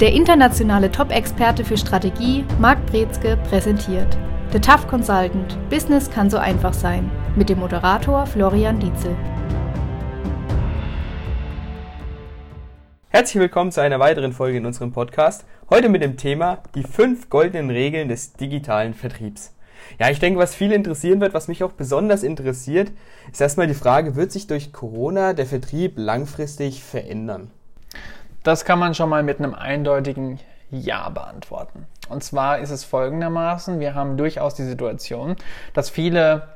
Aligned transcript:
Der 0.00 0.12
internationale 0.12 0.92
Top-Experte 0.92 1.64
für 1.64 1.76
Strategie, 1.76 2.44
Marc 2.60 2.86
Brezke, 2.86 3.36
präsentiert 3.48 4.16
The 4.52 4.60
Tough 4.60 4.86
Consultant– 4.86 5.58
Business 5.70 6.08
kann 6.08 6.30
so 6.30 6.36
einfach 6.36 6.72
sein 6.72 7.10
mit 7.34 7.48
dem 7.48 7.58
Moderator 7.58 8.24
Florian 8.24 8.78
Dietzel. 8.78 9.16
Herzlich 13.08 13.40
willkommen 13.40 13.72
zu 13.72 13.82
einer 13.82 13.98
weiteren 13.98 14.32
Folge 14.32 14.58
in 14.58 14.66
unserem 14.66 14.92
Podcast. 14.92 15.44
Heute 15.68 15.88
mit 15.88 16.00
dem 16.00 16.16
Thema 16.16 16.62
die 16.76 16.84
fünf 16.84 17.28
goldenen 17.28 17.70
Regeln 17.70 18.08
des 18.08 18.34
digitalen 18.34 18.94
Vertriebs. 18.94 19.56
Ja, 19.98 20.10
ich 20.10 20.20
denke, 20.20 20.38
was 20.38 20.54
viele 20.54 20.76
interessieren 20.76 21.20
wird, 21.20 21.34
was 21.34 21.48
mich 21.48 21.64
auch 21.64 21.72
besonders 21.72 22.22
interessiert, 22.22 22.92
ist 23.32 23.40
erstmal 23.40 23.66
die 23.66 23.74
Frage, 23.74 24.14
wird 24.14 24.30
sich 24.30 24.46
durch 24.46 24.72
Corona 24.72 25.32
der 25.32 25.46
Vertrieb 25.46 25.94
langfristig 25.96 26.84
verändern? 26.84 27.50
Das 28.48 28.64
kann 28.64 28.78
man 28.78 28.94
schon 28.94 29.10
mal 29.10 29.22
mit 29.22 29.40
einem 29.40 29.54
eindeutigen 29.54 30.40
Ja 30.70 31.10
beantworten. 31.10 31.86
Und 32.08 32.24
zwar 32.24 32.60
ist 32.60 32.70
es 32.70 32.82
folgendermaßen, 32.82 33.78
wir 33.78 33.94
haben 33.94 34.16
durchaus 34.16 34.54
die 34.54 34.64
Situation, 34.64 35.36
dass 35.74 35.90
viele 35.90 36.48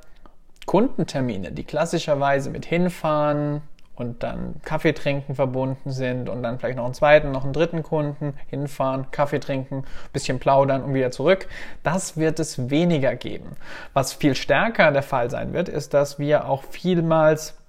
Kundentermine, 0.64 1.52
die 1.52 1.64
klassischerweise 1.64 2.48
mit 2.48 2.64
hinfahren, 2.64 3.60
und 3.94 4.22
dann 4.22 4.54
Kaffee 4.64 4.94
trinken 4.94 5.34
verbunden 5.34 5.90
sind 5.90 6.30
und 6.30 6.42
dann 6.42 6.58
vielleicht 6.58 6.78
noch 6.78 6.86
einen 6.86 6.94
zweiten, 6.94 7.30
noch 7.30 7.44
einen 7.44 7.52
dritten 7.52 7.82
Kunden 7.82 8.32
hinfahren, 8.46 9.10
Kaffee 9.10 9.38
trinken, 9.38 9.84
bisschen 10.14 10.38
plaudern 10.38 10.82
und 10.82 10.94
wieder 10.94 11.10
zurück. 11.10 11.46
Das 11.82 12.16
wird 12.16 12.40
es 12.40 12.70
weniger 12.70 13.14
geben. 13.16 13.54
Was 13.92 14.14
viel 14.14 14.34
stärker 14.34 14.92
der 14.92 15.02
Fall 15.02 15.28
sein 15.28 15.52
wird, 15.52 15.68
ist, 15.68 15.92
dass 15.92 16.18
wir 16.18 16.48
auch 16.48 16.64
vielmals 16.64 17.61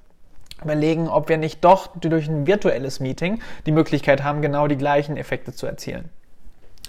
überlegen, 0.63 1.07
ob 1.07 1.29
wir 1.29 1.37
nicht 1.37 1.63
doch 1.63 1.87
durch 1.95 2.27
ein 2.27 2.47
virtuelles 2.47 2.99
Meeting 2.99 3.41
die 3.65 3.71
Möglichkeit 3.71 4.23
haben, 4.23 4.41
genau 4.41 4.67
die 4.67 4.77
gleichen 4.77 5.17
Effekte 5.17 5.53
zu 5.53 5.65
erzielen. 5.65 6.09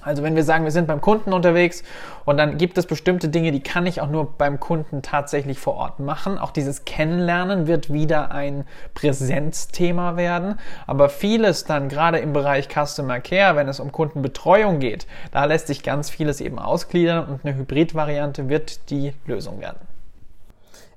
Also 0.02 0.22
wenn 0.24 0.34
wir 0.34 0.42
sagen, 0.42 0.64
wir 0.64 0.72
sind 0.72 0.88
beim 0.88 1.00
Kunden 1.00 1.32
unterwegs 1.32 1.84
und 2.24 2.36
dann 2.36 2.58
gibt 2.58 2.76
es 2.78 2.86
bestimmte 2.86 3.28
Dinge, 3.28 3.52
die 3.52 3.60
kann 3.60 3.86
ich 3.86 4.00
auch 4.00 4.08
nur 4.08 4.32
beim 4.36 4.58
Kunden 4.58 5.02
tatsächlich 5.02 5.58
vor 5.58 5.74
Ort 5.74 6.00
machen. 6.00 6.36
Auch 6.36 6.50
dieses 6.50 6.84
Kennenlernen 6.84 7.68
wird 7.68 7.92
wieder 7.92 8.32
ein 8.32 8.64
Präsenzthema 8.94 10.16
werden. 10.16 10.58
Aber 10.88 11.08
vieles 11.08 11.64
dann 11.64 11.88
gerade 11.88 12.18
im 12.18 12.32
Bereich 12.32 12.68
Customer 12.68 13.20
Care, 13.20 13.54
wenn 13.54 13.68
es 13.68 13.78
um 13.78 13.92
Kundenbetreuung 13.92 14.80
geht, 14.80 15.06
da 15.30 15.44
lässt 15.44 15.68
sich 15.68 15.84
ganz 15.84 16.10
vieles 16.10 16.40
eben 16.40 16.58
ausgliedern 16.58 17.28
und 17.28 17.44
eine 17.44 17.56
Hybridvariante 17.56 18.48
wird 18.48 18.90
die 18.90 19.14
Lösung 19.26 19.60
werden. 19.60 19.78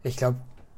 Ich 0.02 0.18
glaube, 0.18 0.38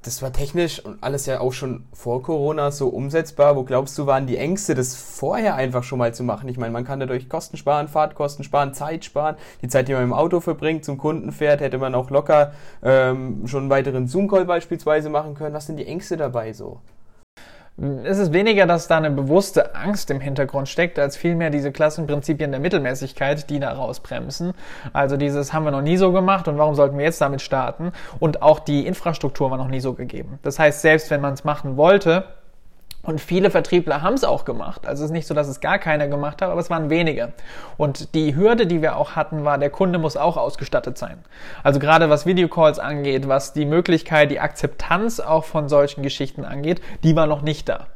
das 0.09 0.23
war 0.23 0.33
technisch 0.33 0.83
und 0.83 1.03
alles 1.03 1.27
ja 1.27 1.39
auch 1.39 1.53
schon 1.53 1.83
vor 1.93 2.23
Corona 2.23 2.71
so 2.71 2.88
umsetzbar. 2.88 3.55
Wo 3.55 3.63
glaubst 3.63 3.95
du, 3.95 4.07
waren 4.07 4.25
die 4.25 4.38
Ängste, 4.38 4.73
das 4.73 4.95
vorher 4.95 5.53
einfach 5.53 5.83
schon 5.83 5.99
mal 5.99 6.15
zu 6.15 6.23
machen? 6.23 6.49
Ich 6.49 6.57
meine, 6.57 6.73
man 6.73 6.83
kann 6.83 6.99
dadurch 6.99 7.29
Kosten 7.29 7.57
sparen, 7.57 7.88
Fahrtkosten 7.88 8.43
sparen, 8.43 8.73
Zeit 8.73 9.05
sparen. 9.05 9.35
Die 9.61 9.67
Zeit, 9.67 9.87
die 9.87 9.93
man 9.93 10.02
im 10.02 10.13
Auto 10.13 10.39
verbringt, 10.39 10.83
zum 10.83 10.97
Kunden 10.97 11.31
fährt, 11.31 11.61
hätte 11.61 11.77
man 11.77 11.93
auch 11.93 12.09
locker 12.09 12.53
ähm, 12.81 13.45
schon 13.45 13.61
einen 13.61 13.69
weiteren 13.69 14.07
Zoom-Call 14.07 14.45
beispielsweise 14.45 15.11
machen 15.11 15.35
können. 15.35 15.53
Was 15.53 15.67
sind 15.67 15.77
die 15.77 15.85
Ängste 15.85 16.17
dabei 16.17 16.53
so? 16.53 16.80
Es 18.03 18.17
ist 18.17 18.33
weniger, 18.33 18.66
dass 18.66 18.88
da 18.88 18.97
eine 18.97 19.09
bewusste 19.09 19.75
Angst 19.75 20.11
im 20.11 20.19
Hintergrund 20.19 20.67
steckt, 20.67 20.99
als 20.99 21.16
vielmehr 21.16 21.49
diese 21.49 21.72
Klassenprinzipien 21.72 22.52
der 22.52 22.59
Mittelmäßigkeit, 22.59 23.49
die 23.49 23.59
da 23.59 23.71
rausbremsen. 23.71 24.53
Also 24.91 25.16
dieses 25.16 25.53
haben 25.53 25.63
wir 25.63 25.71
noch 25.71 25.81
nie 25.81 25.97
so 25.97 26.11
gemacht 26.11 26.47
und 26.47 26.58
warum 26.58 26.75
sollten 26.75 26.97
wir 26.97 27.05
jetzt 27.05 27.21
damit 27.21 27.41
starten? 27.41 27.91
Und 28.19 28.41
auch 28.41 28.59
die 28.59 28.86
Infrastruktur 28.86 29.52
war 29.52 29.58
noch 29.58 29.69
nie 29.69 29.80
so 29.80 29.94
gegeben. 29.94 30.39
Das 30.44 30.59
heißt, 30.59 30.81
selbst 30.81 31.09
wenn 31.09 31.21
man 31.21 31.33
es 31.33 31.44
machen 31.44 31.77
wollte, 31.77 32.25
und 33.02 33.22
viele 33.22 33.50
Vertriebler 33.50 34.02
haben 34.02 34.14
es 34.14 34.23
auch 34.23 34.45
gemacht. 34.45 34.86
Also 34.86 35.03
es 35.03 35.09
ist 35.09 35.14
nicht 35.14 35.28
so, 35.28 35.33
dass 35.33 35.47
es 35.47 35.61
gar 35.61 35.80
keiner 35.80 36.08
gemacht 36.08 36.42
hat, 36.42 36.50
aber 36.50 36.59
es 36.59 36.69
waren 36.69 36.89
wenige. 36.89 37.33
Und 37.78 38.14
die 38.14 38.36
Hürde, 38.36 38.67
die 38.67 38.81
wir 38.81 38.97
auch 38.97 39.16
hatten, 39.16 39.45
war, 39.45 39.58
der 39.58 39.70
Kunde 39.70 39.99
muss 39.99 40.17
auch 40.17 40.37
ausgestattet 40.37 40.98
sein. 40.98 41.17
Also 41.64 41.80
gerade 41.80 42.09
was 42.09 42.26
Videocalls 42.26 42.77
angeht, 42.77 43.27
was 43.27 43.54
die 43.54 43.65
Möglichkeit, 43.65 44.32
die 44.32 44.39
Akzeptanz 44.39 45.20
auch 45.20 45.45
von 45.45 45.70
solchen 45.70 46.04
Geschichten 46.04 46.43
angeht, 46.43 46.82
die 47.04 47.15
war 47.15 47.26
noch 47.26 47.42
nicht 47.42 47.70
da. 47.70 47.88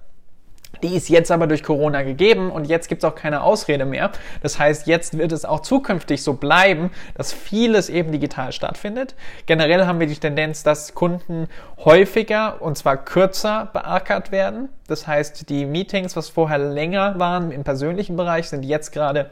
Die 0.84 0.96
ist 0.96 1.10
jetzt 1.10 1.32
aber 1.32 1.48
durch 1.48 1.64
Corona 1.64 2.04
gegeben 2.04 2.52
und 2.52 2.66
jetzt 2.66 2.90
gibt 2.90 3.04
es 3.04 3.10
auch 3.10 3.16
keine 3.16 3.42
Ausrede 3.42 3.86
mehr. 3.86 4.12
Das 4.42 4.60
heißt, 4.60 4.86
jetzt 4.86 5.18
wird 5.18 5.32
es 5.32 5.46
auch 5.46 5.62
zukünftig 5.62 6.22
so 6.22 6.34
bleiben, 6.34 6.92
dass 7.16 7.32
vieles 7.32 7.90
eben 7.90 8.12
digital 8.12 8.52
stattfindet. 8.52 9.16
Generell 9.46 9.88
haben 9.88 10.00
wir 10.00 10.08
die 10.08 10.16
Tendenz, 10.16 10.64
dass 10.64 10.94
Kunden 10.94 11.48
häufiger 11.84 12.62
und 12.62 12.78
zwar 12.78 12.98
kürzer 12.98 13.70
beackert 13.72 14.32
werden. 14.32 14.70
Das 14.88 15.08
heißt, 15.08 15.50
die 15.50 15.66
Meetings, 15.66 16.16
was 16.16 16.30
vorher 16.30 16.58
länger 16.58 17.18
waren 17.18 17.52
im 17.52 17.64
persönlichen 17.64 18.18
Bereich, 18.18 18.50
sind 18.50 18.64
jetzt 18.64 18.92
gerade 18.92 19.32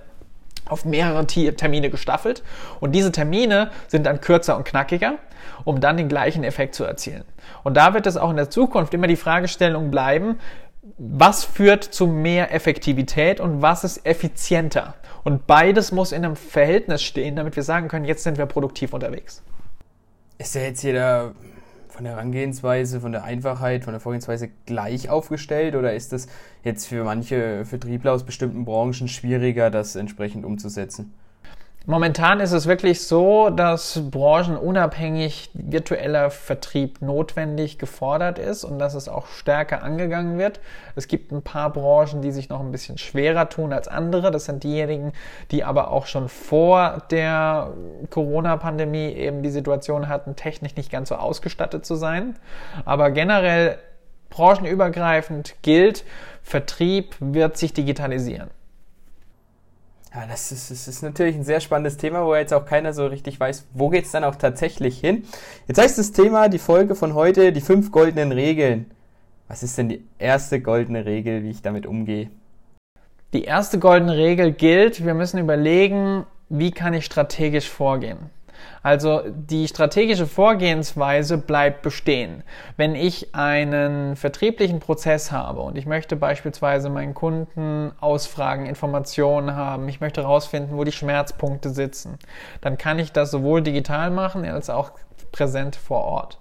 auf 0.69 0.85
mehrere 0.85 1.25
Termine 1.27 1.89
gestaffelt 1.89 2.43
und 2.79 2.93
diese 2.93 3.11
Termine 3.11 3.71
sind 3.87 4.05
dann 4.05 4.21
kürzer 4.21 4.55
und 4.55 4.63
knackiger, 4.63 5.15
um 5.65 5.81
dann 5.81 5.97
den 5.97 6.07
gleichen 6.07 6.43
Effekt 6.43 6.75
zu 6.75 6.85
erzielen. 6.85 7.25
Und 7.63 7.75
da 7.75 7.93
wird 7.93 8.07
es 8.07 8.15
auch 8.15 8.29
in 8.29 8.37
der 8.37 8.49
Zukunft 8.49 8.93
immer 8.93 9.07
die 9.07 9.17
Fragestellung 9.17 9.91
bleiben, 9.91 10.39
was 11.03 11.43
führt 11.43 11.83
zu 11.83 12.05
mehr 12.05 12.53
Effektivität 12.53 13.39
und 13.39 13.63
was 13.63 13.83
ist 13.83 14.05
effizienter. 14.05 14.93
Und 15.23 15.47
beides 15.47 15.91
muss 15.91 16.11
in 16.11 16.23
einem 16.23 16.35
Verhältnis 16.35 17.01
stehen, 17.01 17.35
damit 17.35 17.55
wir 17.55 17.63
sagen 17.63 17.87
können, 17.87 18.05
jetzt 18.05 18.23
sind 18.23 18.37
wir 18.37 18.45
produktiv 18.45 18.93
unterwegs. 18.93 19.41
Ist 20.37 20.53
ja 20.53 20.61
jetzt 20.61 20.83
jeder 20.83 21.33
von 21.89 22.03
der 22.03 22.13
Herangehensweise, 22.13 23.01
von 23.01 23.11
der 23.11 23.23
Einfachheit, 23.23 23.83
von 23.83 23.93
der 23.93 23.99
Vorgehensweise 23.99 24.49
gleich 24.67 25.09
aufgestellt 25.09 25.75
oder 25.75 25.93
ist 25.93 26.13
das 26.13 26.27
jetzt 26.63 26.85
für 26.85 27.03
manche 27.03 27.65
Vertriebler 27.65 28.13
aus 28.13 28.23
bestimmten 28.23 28.63
Branchen 28.63 29.07
schwieriger, 29.07 29.71
das 29.71 29.95
entsprechend 29.95 30.45
umzusetzen? 30.45 31.13
Momentan 31.87 32.41
ist 32.41 32.51
es 32.51 32.67
wirklich 32.67 33.01
so, 33.01 33.49
dass 33.49 33.99
branchenunabhängig 34.11 35.49
virtueller 35.55 36.29
Vertrieb 36.29 37.01
notwendig 37.01 37.79
gefordert 37.79 38.37
ist 38.37 38.63
und 38.63 38.77
dass 38.77 38.93
es 38.93 39.09
auch 39.09 39.25
stärker 39.25 39.81
angegangen 39.81 40.37
wird. 40.37 40.59
Es 40.95 41.07
gibt 41.07 41.31
ein 41.31 41.41
paar 41.41 41.73
Branchen, 41.73 42.21
die 42.21 42.31
sich 42.31 42.49
noch 42.49 42.59
ein 42.59 42.71
bisschen 42.71 42.99
schwerer 42.99 43.49
tun 43.49 43.73
als 43.73 43.87
andere. 43.87 44.29
Das 44.29 44.45
sind 44.45 44.63
diejenigen, 44.63 45.11
die 45.49 45.63
aber 45.63 45.89
auch 45.89 46.05
schon 46.05 46.29
vor 46.29 47.01
der 47.09 47.73
Corona-Pandemie 48.11 49.13
eben 49.13 49.41
die 49.41 49.49
Situation 49.49 50.07
hatten, 50.07 50.35
technisch 50.35 50.75
nicht 50.75 50.91
ganz 50.91 51.09
so 51.09 51.15
ausgestattet 51.15 51.83
zu 51.83 51.95
sein. 51.95 52.35
Aber 52.85 53.09
generell 53.09 53.79
branchenübergreifend 54.29 55.55
gilt, 55.63 56.05
Vertrieb 56.43 57.15
wird 57.19 57.57
sich 57.57 57.73
digitalisieren. 57.73 58.51
Ja, 60.13 60.25
das 60.27 60.51
ist, 60.51 60.69
das 60.69 60.89
ist 60.89 61.03
natürlich 61.03 61.35
ein 61.35 61.45
sehr 61.45 61.61
spannendes 61.61 61.95
Thema, 61.95 62.25
wo 62.25 62.35
jetzt 62.35 62.53
auch 62.53 62.65
keiner 62.65 62.91
so 62.91 63.05
richtig 63.07 63.39
weiß, 63.39 63.67
wo 63.73 63.87
geht's 63.87 64.11
dann 64.11 64.25
auch 64.25 64.35
tatsächlich 64.35 64.99
hin. 64.99 65.23
Jetzt 65.67 65.79
heißt 65.79 65.97
das 65.97 66.11
Thema, 66.11 66.49
die 66.49 66.59
Folge 66.59 66.95
von 66.95 67.13
heute, 67.13 67.53
die 67.53 67.61
fünf 67.61 67.91
goldenen 67.91 68.33
Regeln. 68.33 68.91
Was 69.47 69.63
ist 69.63 69.77
denn 69.77 69.87
die 69.87 70.03
erste 70.19 70.59
goldene 70.59 71.05
Regel, 71.05 71.43
wie 71.43 71.49
ich 71.49 71.61
damit 71.61 71.85
umgehe? 71.85 72.29
Die 73.31 73.45
erste 73.45 73.79
goldene 73.79 74.17
Regel 74.17 74.51
gilt, 74.51 75.05
wir 75.05 75.13
müssen 75.13 75.37
überlegen, 75.37 76.25
wie 76.49 76.71
kann 76.71 76.93
ich 76.93 77.05
strategisch 77.05 77.69
vorgehen. 77.69 78.17
Also 78.83 79.21
die 79.27 79.67
strategische 79.67 80.25
Vorgehensweise 80.25 81.37
bleibt 81.37 81.81
bestehen. 81.81 82.43
Wenn 82.77 82.95
ich 82.95 83.35
einen 83.35 84.15
vertrieblichen 84.15 84.79
Prozess 84.79 85.31
habe 85.31 85.61
und 85.61 85.77
ich 85.77 85.85
möchte 85.85 86.15
beispielsweise 86.15 86.89
meinen 86.89 87.13
Kunden 87.13 87.91
ausfragen, 87.99 88.65
Informationen 88.65 89.55
haben, 89.55 89.87
ich 89.87 90.01
möchte 90.01 90.21
herausfinden, 90.21 90.77
wo 90.77 90.83
die 90.83 90.91
Schmerzpunkte 90.91 91.69
sitzen, 91.69 92.17
dann 92.61 92.77
kann 92.77 92.97
ich 92.99 93.11
das 93.11 93.31
sowohl 93.31 93.61
digital 93.61 94.09
machen 94.09 94.45
als 94.45 94.69
auch 94.69 94.91
präsent 95.31 95.75
vor 95.75 96.03
Ort. 96.03 96.37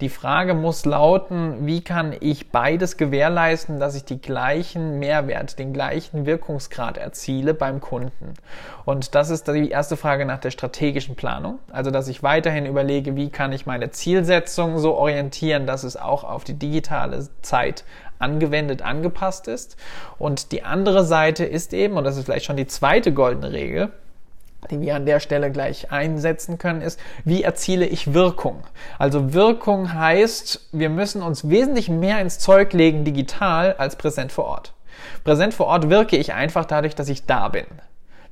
Die 0.00 0.08
Frage 0.08 0.54
muss 0.54 0.84
lauten, 0.84 1.66
wie 1.66 1.80
kann 1.80 2.14
ich 2.18 2.50
beides 2.50 2.96
gewährleisten, 2.96 3.78
dass 3.78 3.94
ich 3.94 4.04
die 4.04 4.20
gleichen 4.20 4.98
Mehrwert, 4.98 5.58
den 5.58 5.72
gleichen 5.72 6.26
Wirkungsgrad 6.26 6.98
erziele 6.98 7.54
beim 7.54 7.80
Kunden. 7.80 8.34
Und 8.84 9.14
das 9.14 9.30
ist 9.30 9.46
die 9.48 9.70
erste 9.70 9.96
Frage 9.96 10.26
nach 10.26 10.38
der 10.38 10.50
strategischen 10.50 11.14
Planung. 11.14 11.58
Also, 11.70 11.90
dass 11.90 12.08
ich 12.08 12.22
weiterhin 12.22 12.66
überlege, 12.66 13.16
wie 13.16 13.30
kann 13.30 13.52
ich 13.52 13.66
meine 13.66 13.90
Zielsetzung 13.90 14.78
so 14.78 14.94
orientieren, 14.94 15.66
dass 15.66 15.84
es 15.84 15.96
auch 15.96 16.24
auf 16.24 16.44
die 16.44 16.54
digitale 16.54 17.28
Zeit 17.42 17.84
angewendet, 18.18 18.82
angepasst 18.82 19.48
ist. 19.48 19.76
Und 20.18 20.52
die 20.52 20.62
andere 20.62 21.04
Seite 21.04 21.44
ist 21.44 21.74
eben, 21.74 21.96
und 21.96 22.04
das 22.04 22.16
ist 22.16 22.24
vielleicht 22.24 22.46
schon 22.46 22.56
die 22.56 22.66
zweite 22.66 23.12
goldene 23.12 23.52
Regel, 23.52 23.90
die 24.70 24.80
wir 24.80 24.94
an 24.94 25.06
der 25.06 25.20
Stelle 25.20 25.50
gleich 25.50 25.90
einsetzen 25.90 26.58
können, 26.58 26.82
ist, 26.82 27.00
wie 27.24 27.42
erziele 27.42 27.86
ich 27.86 28.14
Wirkung? 28.14 28.62
Also 28.98 29.32
Wirkung 29.32 29.92
heißt, 29.92 30.68
wir 30.72 30.88
müssen 30.88 31.22
uns 31.22 31.48
wesentlich 31.48 31.88
mehr 31.88 32.20
ins 32.20 32.38
Zeug 32.38 32.72
legen 32.72 33.04
digital 33.04 33.74
als 33.74 33.96
präsent 33.96 34.32
vor 34.32 34.44
Ort. 34.44 34.72
Präsent 35.24 35.54
vor 35.54 35.66
Ort 35.66 35.90
wirke 35.90 36.16
ich 36.16 36.32
einfach 36.32 36.64
dadurch, 36.64 36.94
dass 36.94 37.08
ich 37.08 37.26
da 37.26 37.48
bin. 37.48 37.66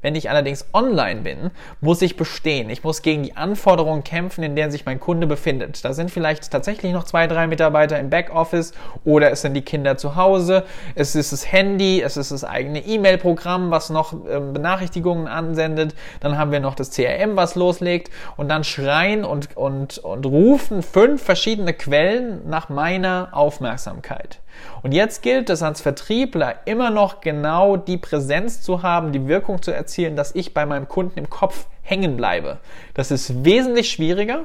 Wenn 0.03 0.15
ich 0.15 0.31
allerdings 0.31 0.67
online 0.73 1.21
bin, 1.21 1.51
muss 1.81 2.01
ich 2.01 2.17
bestehen. 2.17 2.71
Ich 2.71 2.85
muss 2.85 3.03
gegen 3.03 3.23
die 3.23 3.37
Anforderungen 3.37 4.03
kämpfen, 4.03 4.43
in 4.43 4.57
denen 4.57 4.71
sich 4.71 4.87
mein 4.87 4.99
Kunde 4.99 5.27
befindet. 5.27 5.85
Da 5.85 5.93
sind 5.93 6.11
vielleicht 6.11 6.51
tatsächlich 6.51 6.93
noch 6.93 7.05
zwei, 7.05 7.27
drei 7.27 7.47
Mitarbeiter 7.47 7.99
im 7.99 8.09
Backoffice 8.09 8.73
oder 9.05 9.31
es 9.31 9.43
sind 9.43 9.55
die 9.55 9.63
Kinder 9.63 9.97
zu 9.99 10.17
Hause, 10.17 10.65
es 10.95 11.15
ist 11.15 11.33
das 11.33 11.53
Handy, 11.53 12.01
es 12.03 12.17
ist 12.17 12.31
das 12.33 12.45
eigene 12.45 12.85
E-Mail-Programm, 12.85 13.71
was 13.71 13.91
noch 13.91 14.13
äh, 14.27 14.41
Benachrichtigungen 14.41 15.29
ansendet, 15.29 15.95
dann 16.21 16.39
haben 16.39 16.51
wir 16.53 16.61
noch 16.61 16.75
das 16.75 16.91
CRM, 16.91 17.37
was 17.37 17.55
loslegt 17.55 18.11
und 18.37 18.49
dann 18.49 18.65
schreien 18.65 19.25
und, 19.25 19.57
und, 19.57 19.99
und 19.99 20.27
rufen 20.27 20.83
fünf 20.83 21.23
verschiedene 21.23 21.75
Quellen 21.75 22.49
nach 22.49 22.69
meiner 22.71 23.29
Aufmerksamkeit. 23.33 24.41
Und 24.83 24.93
jetzt 24.93 25.23
gilt 25.23 25.51
es 25.51 25.63
als 25.63 25.81
Vertriebler 25.81 26.67
immer 26.67 26.91
noch 26.91 27.21
genau 27.21 27.77
die 27.77 27.97
Präsenz 27.97 28.63
zu 28.63 28.83
haben, 28.83 29.13
die 29.13 29.27
Wirkung 29.27 29.63
zu 29.63 29.73
erzielen, 29.73 30.17
dass 30.17 30.35
ich 30.35 30.55
bei 30.55 30.67
meinem 30.67 30.89
Kunden 30.89 31.19
im 31.19 31.31
Kopf 31.31 31.67
hängen 31.83 32.17
bleibe. 32.17 32.59
Das 32.95 33.11
ist 33.11 33.45
wesentlich 33.45 33.91
schwieriger, 33.91 34.45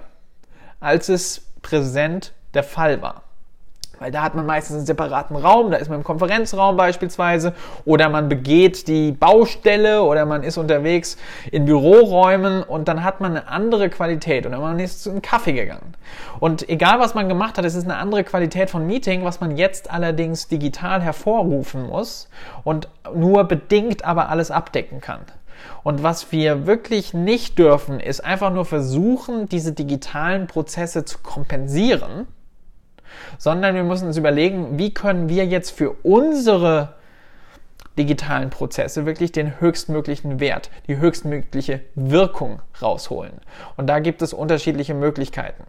als 0.79 1.09
es 1.09 1.45
präsent 1.62 2.33
der 2.53 2.63
Fall 2.63 3.01
war. 3.01 3.25
Weil 4.00 4.12
da 4.12 4.21
hat 4.21 4.36
man 4.36 4.45
meistens 4.45 4.77
einen 4.77 4.86
separaten 4.86 5.36
Raum, 5.36 5.71
da 5.71 5.77
ist 5.77 5.89
man 5.89 6.00
im 6.00 6.03
Konferenzraum 6.03 6.77
beispielsweise 6.77 7.53
oder 7.86 8.09
man 8.09 8.30
begeht 8.30 8.88
die 8.88 9.12
Baustelle 9.12 10.03
oder 10.03 10.25
man 10.25 10.44
ist 10.44 10.57
unterwegs 10.57 11.18
in 11.51 11.65
Büroräumen 11.65 12.63
und 12.63 12.88
dann 12.88 13.03
hat 13.03 13.21
man 13.21 13.31
eine 13.31 13.47
andere 13.47 13.89
Qualität 13.89 14.45
oder 14.45 14.59
man 14.59 14.80
ist 14.80 15.03
zu 15.03 15.12
einem 15.12 15.21
Kaffee 15.21 15.53
gegangen. 15.53 15.94
Und 16.39 16.68
egal 16.69 17.00
was 17.00 17.15
man 17.15 17.30
gemacht 17.30 17.57
hat, 17.57 17.65
es 17.65 17.75
ist 17.75 17.86
eine 17.86 17.97
andere 17.97 18.24
Qualität 18.24 18.69
von 18.69 18.86
Meeting, 18.86 19.24
was 19.24 19.39
man 19.39 19.57
jetzt 19.57 19.92
allerdings 19.92 20.48
digital 20.48 21.01
hervorrufen 21.01 21.88
muss 21.88 22.30
und 22.63 22.89
nur 23.13 23.44
bedingt 23.45 24.06
aber 24.06 24.30
alles 24.30 24.51
abdecken 24.51 25.01
kann. 25.01 25.21
Und 25.83 26.03
was 26.03 26.31
wir 26.31 26.65
wirklich 26.65 27.13
nicht 27.13 27.57
dürfen, 27.57 28.00
ist 28.00 28.24
einfach 28.24 28.51
nur 28.51 28.65
versuchen, 28.65 29.48
diese 29.48 29.71
digitalen 29.71 30.48
Prozesse 30.48 31.06
zu 31.06 31.19
kompensieren 31.19 32.27
sondern 33.38 33.75
wir 33.75 33.83
müssen 33.83 34.07
uns 34.07 34.17
überlegen, 34.17 34.77
wie 34.77 34.94
können 34.94 35.29
wir 35.29 35.45
jetzt 35.45 35.71
für 35.71 35.91
unsere 36.03 36.94
digitalen 37.97 38.50
Prozesse 38.50 39.06
wirklich 39.06 39.31
den 39.31 39.59
höchstmöglichen 39.59 40.39
Wert, 40.39 40.69
die 40.88 40.97
höchstmögliche 40.97 41.81
Wirkung 41.95 42.62
rausholen. 42.81 43.33
Und 43.77 43.88
da 43.88 44.00
gibt 44.00 44.21
es 44.21 44.33
unterschiedliche 44.33 44.94
Möglichkeiten. 44.94 45.63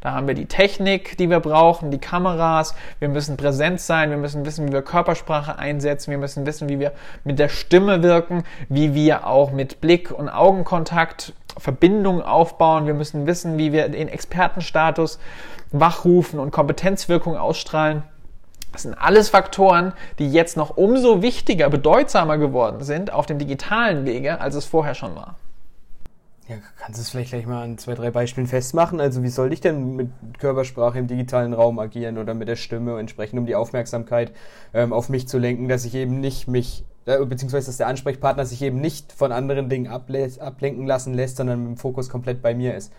Da 0.00 0.12
haben 0.12 0.26
wir 0.26 0.34
die 0.34 0.46
Technik, 0.46 1.16
die 1.18 1.30
wir 1.30 1.40
brauchen, 1.40 1.90
die 1.90 1.98
Kameras. 1.98 2.74
Wir 2.98 3.08
müssen 3.08 3.36
präsent 3.36 3.80
sein. 3.80 4.10
Wir 4.10 4.16
müssen 4.16 4.44
wissen, 4.44 4.68
wie 4.68 4.72
wir 4.72 4.82
Körpersprache 4.82 5.58
einsetzen. 5.58 6.10
Wir 6.10 6.18
müssen 6.18 6.46
wissen, 6.46 6.68
wie 6.68 6.78
wir 6.78 6.92
mit 7.24 7.38
der 7.38 7.48
Stimme 7.48 8.02
wirken, 8.02 8.44
wie 8.68 8.94
wir 8.94 9.26
auch 9.26 9.52
mit 9.52 9.80
Blick 9.80 10.10
und 10.10 10.28
Augenkontakt 10.28 11.32
Verbindungen 11.58 12.22
aufbauen. 12.22 12.86
Wir 12.86 12.94
müssen 12.94 13.26
wissen, 13.26 13.58
wie 13.58 13.72
wir 13.72 13.88
den 13.88 14.08
Expertenstatus 14.08 15.18
wachrufen 15.70 16.38
und 16.38 16.50
Kompetenzwirkung 16.50 17.36
ausstrahlen. 17.36 18.02
Das 18.72 18.82
sind 18.82 18.94
alles 18.94 19.28
Faktoren, 19.28 19.92
die 20.18 20.30
jetzt 20.32 20.56
noch 20.56 20.76
umso 20.76 21.20
wichtiger, 21.20 21.68
bedeutsamer 21.68 22.38
geworden 22.38 22.82
sind 22.82 23.12
auf 23.12 23.26
dem 23.26 23.38
digitalen 23.38 24.06
Wege, 24.06 24.40
als 24.40 24.54
es 24.54 24.64
vorher 24.64 24.94
schon 24.94 25.14
war. 25.14 25.36
Ja, 26.48 26.56
kannst 26.76 26.98
du 26.98 27.02
es 27.02 27.10
vielleicht 27.10 27.30
gleich 27.30 27.46
mal 27.46 27.62
an 27.62 27.78
zwei, 27.78 27.94
drei 27.94 28.10
Beispielen 28.10 28.48
festmachen? 28.48 29.00
Also 29.00 29.22
wie 29.22 29.28
soll 29.28 29.52
ich 29.52 29.60
denn 29.60 29.94
mit 29.94 30.10
Körpersprache 30.38 30.98
im 30.98 31.06
digitalen 31.06 31.52
Raum 31.52 31.78
agieren 31.78 32.18
oder 32.18 32.34
mit 32.34 32.48
der 32.48 32.56
Stimme 32.56 32.98
entsprechend, 32.98 33.38
um 33.38 33.46
die 33.46 33.54
Aufmerksamkeit 33.54 34.32
ähm, 34.74 34.92
auf 34.92 35.08
mich 35.08 35.28
zu 35.28 35.38
lenken, 35.38 35.68
dass 35.68 35.84
ich 35.84 35.94
eben 35.94 36.18
nicht 36.20 36.48
mich, 36.48 36.84
äh, 37.06 37.24
beziehungsweise 37.24 37.66
dass 37.66 37.76
der 37.76 37.86
Ansprechpartner 37.86 38.44
sich 38.44 38.60
eben 38.60 38.80
nicht 38.80 39.12
von 39.12 39.30
anderen 39.30 39.68
Dingen 39.68 39.86
ablenken 39.86 40.84
lassen 40.84 41.14
lässt, 41.14 41.36
sondern 41.36 41.60
mit 41.60 41.68
dem 41.68 41.76
Fokus 41.76 42.08
komplett 42.08 42.42
bei 42.42 42.54
mir 42.54 42.74
ist? 42.74 42.92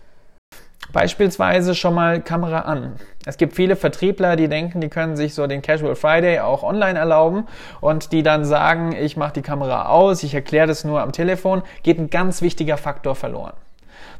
Beispielsweise 0.91 1.75
schon 1.75 1.95
mal 1.95 2.21
Kamera 2.21 2.59
an. 2.59 2.94
Es 3.25 3.38
gibt 3.38 3.56
viele 3.56 3.75
Vertriebler, 3.75 4.35
die 4.35 4.47
denken, 4.47 4.81
die 4.81 4.89
können 4.89 5.15
sich 5.15 5.33
so 5.33 5.47
den 5.47 5.62
Casual 5.62 5.95
Friday 5.95 6.39
auch 6.39 6.62
online 6.62 7.00
erlauben 7.00 7.47
und 7.81 8.12
die 8.12 8.21
dann 8.21 8.45
sagen, 8.45 8.94
ich 8.94 9.18
mache 9.18 9.33
die 9.33 9.41
Kamera 9.41 9.88
aus, 9.88 10.24
ich 10.24 10.35
erkläre 10.35 10.68
das 10.68 10.83
nur 10.83 11.01
am 11.01 11.12
Telefon, 11.12 11.63
geht 11.83 11.97
ein 11.97 12.09
ganz 12.09 12.41
wichtiger 12.41 12.77
Faktor 12.77 13.15
verloren. 13.15 13.53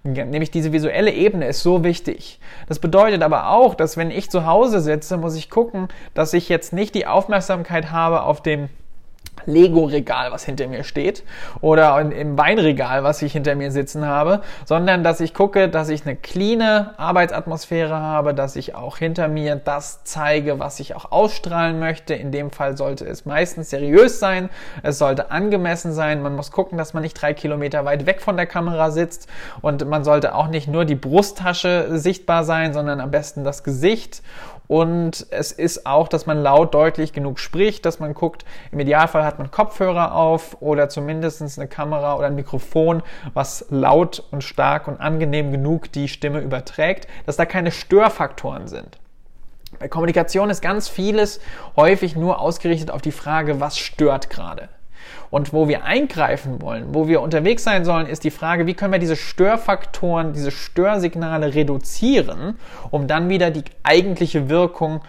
Nämlich 0.04 0.52
diese 0.52 0.74
visuelle 0.74 1.12
Ebene 1.12 1.48
ist 1.48 1.64
so 1.64 1.84
wichtig. 1.84 2.40
Das 2.68 2.80
bedeutet 2.80 3.24
aber 3.24 3.50
auch, 3.50 3.74
dass 3.74 3.96
wenn 3.96 4.12
ich 4.12 4.30
zu 4.30 4.46
Hause 4.46 4.82
sitze, 4.82 5.18
muss 5.18 5.36
ich 5.36 5.50
gucken, 5.50 5.88
dass 6.14 6.34
ich 6.34 6.50
jetzt 6.50 6.74
nicht 6.74 6.94
die 6.94 7.08
Aufmerksamkeit 7.08 7.92
habe 7.92 8.24
auf 8.24 8.42
dem 8.42 8.68
Lego-Regal, 9.46 10.32
was 10.32 10.44
hinter 10.44 10.68
mir 10.68 10.84
steht, 10.84 11.24
oder 11.62 12.00
im 12.00 12.38
Weinregal, 12.38 13.04
was 13.04 13.22
ich 13.22 13.34
hinter 13.34 13.56
mir 13.56 13.72
sitzen 13.72 14.06
habe, 14.06 14.42
sondern 14.66 15.04
dass 15.04 15.20
ich 15.20 15.34
gucke, 15.34 15.70
dass 15.70 15.90
ich 15.90 16.06
eine 16.06 16.16
cleane 16.16 16.94
Arbeitsatmosphäre 16.98 17.96
habe, 17.96 18.34
dass 18.34 18.56
ich 18.56 18.76
auch 18.76 18.98
hinter 18.98 19.28
mir 19.28 19.56
das 19.56 20.04
zeige, 20.04 20.60
was 20.60 20.80
ich 20.80 20.96
auch 20.96 21.12
ausstrahlen 21.12 21.80
möchte. 21.80 22.14
In 22.14 22.32
dem 22.32 22.52
Fall 22.52 22.78
sollte 22.78 23.06
es 23.06 23.26
meistens 23.26 23.70
seriös 23.70 24.20
sein, 24.20 24.50
es 24.82 24.98
sollte 24.98 25.32
angemessen 25.32 25.94
sein. 25.94 26.22
Man 26.22 26.36
muss 26.36 26.52
gucken, 26.52 26.78
dass 26.78 26.94
man 26.94 27.04
nicht 27.04 27.22
drei 27.22 27.34
Kilometer 27.34 27.86
weit 27.86 28.06
weg 28.06 28.22
von 28.22 28.38
der 28.38 28.46
Kamera 28.46 28.92
sitzt 28.92 29.28
und 29.62 29.88
man 29.88 30.04
sollte 30.04 30.36
auch 30.36 30.48
nicht 30.48 30.68
nur 30.68 30.86
die 30.86 30.96
Brusttasche 30.96 31.98
sichtbar 31.98 32.44
sein, 32.44 32.74
sondern 32.74 33.00
am 33.00 33.12
besten 33.12 33.44
das 33.44 33.64
Gesicht 33.64 34.22
und 34.74 35.28
es 35.30 35.52
ist 35.52 35.86
auch, 35.86 36.08
dass 36.08 36.26
man 36.26 36.42
laut 36.42 36.74
deutlich 36.74 37.14
genug 37.14 37.38
spricht, 37.38 37.86
dass 37.86 38.00
man 38.00 38.16
guckt, 38.16 38.44
im 38.72 38.80
Idealfall 38.80 39.24
hat 39.24 39.38
man 39.38 39.52
Kopfhörer 39.52 40.16
auf 40.16 40.58
oder 40.62 40.90
zumindest 40.90 41.44
eine 41.60 41.68
Kamera 41.68 42.16
oder 42.18 42.26
ein 42.26 42.34
Mikrofon, 42.34 43.04
was 43.36 43.68
laut 43.70 44.24
und 44.32 44.44
stark 44.44 44.88
und 44.88 45.00
angenehm 45.00 45.52
genug 45.52 45.92
die 45.92 46.08
Stimme 46.08 46.40
überträgt, 46.40 47.08
dass 47.28 47.38
da 47.38 47.46
keine 47.46 47.70
Störfaktoren 47.70 48.68
sind. 48.68 48.98
Bei 49.78 49.88
Kommunikation 49.88 50.50
ist 50.50 50.62
ganz 50.62 50.90
vieles 50.90 51.40
häufig 51.76 52.16
nur 52.16 52.40
ausgerichtet 52.40 52.90
auf 52.90 53.04
die 53.04 53.12
Frage, 53.12 53.60
was 53.60 53.78
stört 53.78 54.32
gerade. 54.32 54.70
Und 55.34 55.52
wo 55.52 55.68
wir 55.68 55.84
eingreifen 55.84 56.62
wollen, 56.62 56.94
wo 56.94 57.08
wir 57.08 57.20
unterwegs 57.20 57.64
sein 57.64 57.86
sollen, 57.86 58.06
ist 58.06 58.24
die 58.24 58.30
Frage, 58.30 58.68
wie 58.68 58.76
können 58.76 58.92
wir 58.92 59.00
diese 59.00 59.16
Störfaktoren, 59.16 60.32
diese 60.34 60.52
Störsignale 60.52 61.56
reduzieren, 61.56 62.60
um 62.92 63.08
dann 63.08 63.30
wieder 63.30 63.50
die 63.50 63.64
eigentliche 63.82 64.48
Wirkung, 64.48 65.02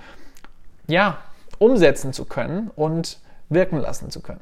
ja, 0.87 1.19
umsetzen 1.59 2.15
zu 2.15 2.25
können 2.25 2.71
und 2.75 3.19
wirken 3.51 3.77
lassen 3.77 4.09
zu 4.09 4.23
können. 4.23 4.41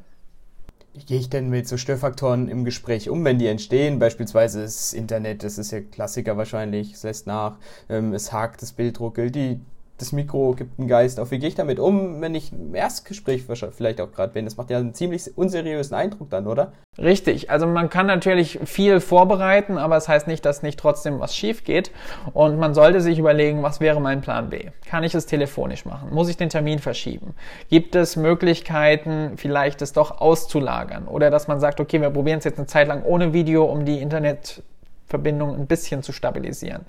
Wie 0.93 1.03
gehe 1.03 1.19
ich 1.19 1.29
denn 1.29 1.49
mit 1.49 1.67
so 1.67 1.75
Störfaktoren 1.75 2.47
im 2.47 2.63
Gespräch 2.63 3.09
um, 3.09 3.25
wenn 3.25 3.37
die 3.37 3.47
entstehen? 3.47 3.99
Beispielsweise 3.99 4.61
das 4.61 4.93
Internet, 4.93 5.43
das 5.43 5.57
ist 5.57 5.71
ja 5.71 5.81
Klassiker 5.81 6.37
wahrscheinlich, 6.37 6.93
es 6.93 7.03
lässt 7.03 7.27
nach, 7.27 7.57
ähm, 7.89 8.13
es 8.13 8.31
hakt, 8.31 8.61
das 8.61 8.71
Bild 8.71 9.01
ruckelt, 9.01 9.35
die 9.35 9.59
das 10.03 10.11
Mikro 10.11 10.51
gibt 10.51 10.77
einen 10.77 10.89
Geist 10.89 11.19
auf. 11.19 11.31
Wie 11.31 11.39
gehe 11.39 11.47
ich 11.47 11.55
damit 11.55 11.79
um, 11.79 12.19
wenn 12.19 12.35
ich 12.35 12.51
im 12.51 12.75
Erstgespräch 12.75 13.43
vielleicht 13.71 14.01
auch 14.01 14.11
gerade 14.11 14.33
bin? 14.33 14.43
Das 14.43 14.57
macht 14.57 14.69
ja 14.69 14.77
einen 14.77 14.93
ziemlich 14.93 15.37
unseriösen 15.37 15.95
Eindruck 15.95 16.29
dann, 16.29 16.45
oder? 16.45 16.73
Richtig. 16.97 17.49
Also 17.49 17.65
man 17.65 17.89
kann 17.89 18.05
natürlich 18.05 18.59
viel 18.65 18.99
vorbereiten, 18.99 19.77
aber 19.77 19.95
es 19.95 20.03
das 20.03 20.09
heißt 20.09 20.27
nicht, 20.27 20.45
dass 20.45 20.61
nicht 20.61 20.77
trotzdem 20.77 21.21
was 21.21 21.33
schief 21.33 21.63
geht. 21.63 21.91
Und 22.33 22.59
man 22.59 22.73
sollte 22.73 22.99
sich 22.99 23.17
überlegen, 23.17 23.63
was 23.63 23.79
wäre 23.79 24.01
mein 24.01 24.19
Plan 24.19 24.49
B? 24.49 24.71
Kann 24.85 25.05
ich 25.05 25.15
es 25.15 25.25
telefonisch 25.25 25.85
machen? 25.85 26.13
Muss 26.13 26.27
ich 26.27 26.35
den 26.35 26.49
Termin 26.49 26.79
verschieben? 26.79 27.33
Gibt 27.69 27.95
es 27.95 28.17
Möglichkeiten, 28.17 29.37
vielleicht 29.37 29.81
es 29.81 29.93
doch 29.93 30.19
auszulagern? 30.19 31.07
Oder 31.07 31.31
dass 31.31 31.47
man 31.47 31.61
sagt, 31.61 31.79
okay, 31.79 32.01
wir 32.01 32.09
probieren 32.09 32.39
es 32.39 32.43
jetzt 32.43 32.57
eine 32.57 32.67
Zeit 32.67 32.89
lang 32.89 33.03
ohne 33.03 33.31
Video, 33.31 33.63
um 33.63 33.85
die 33.85 34.01
Internetverbindung 34.01 35.55
ein 35.55 35.67
bisschen 35.67 36.03
zu 36.03 36.11
stabilisieren. 36.11 36.85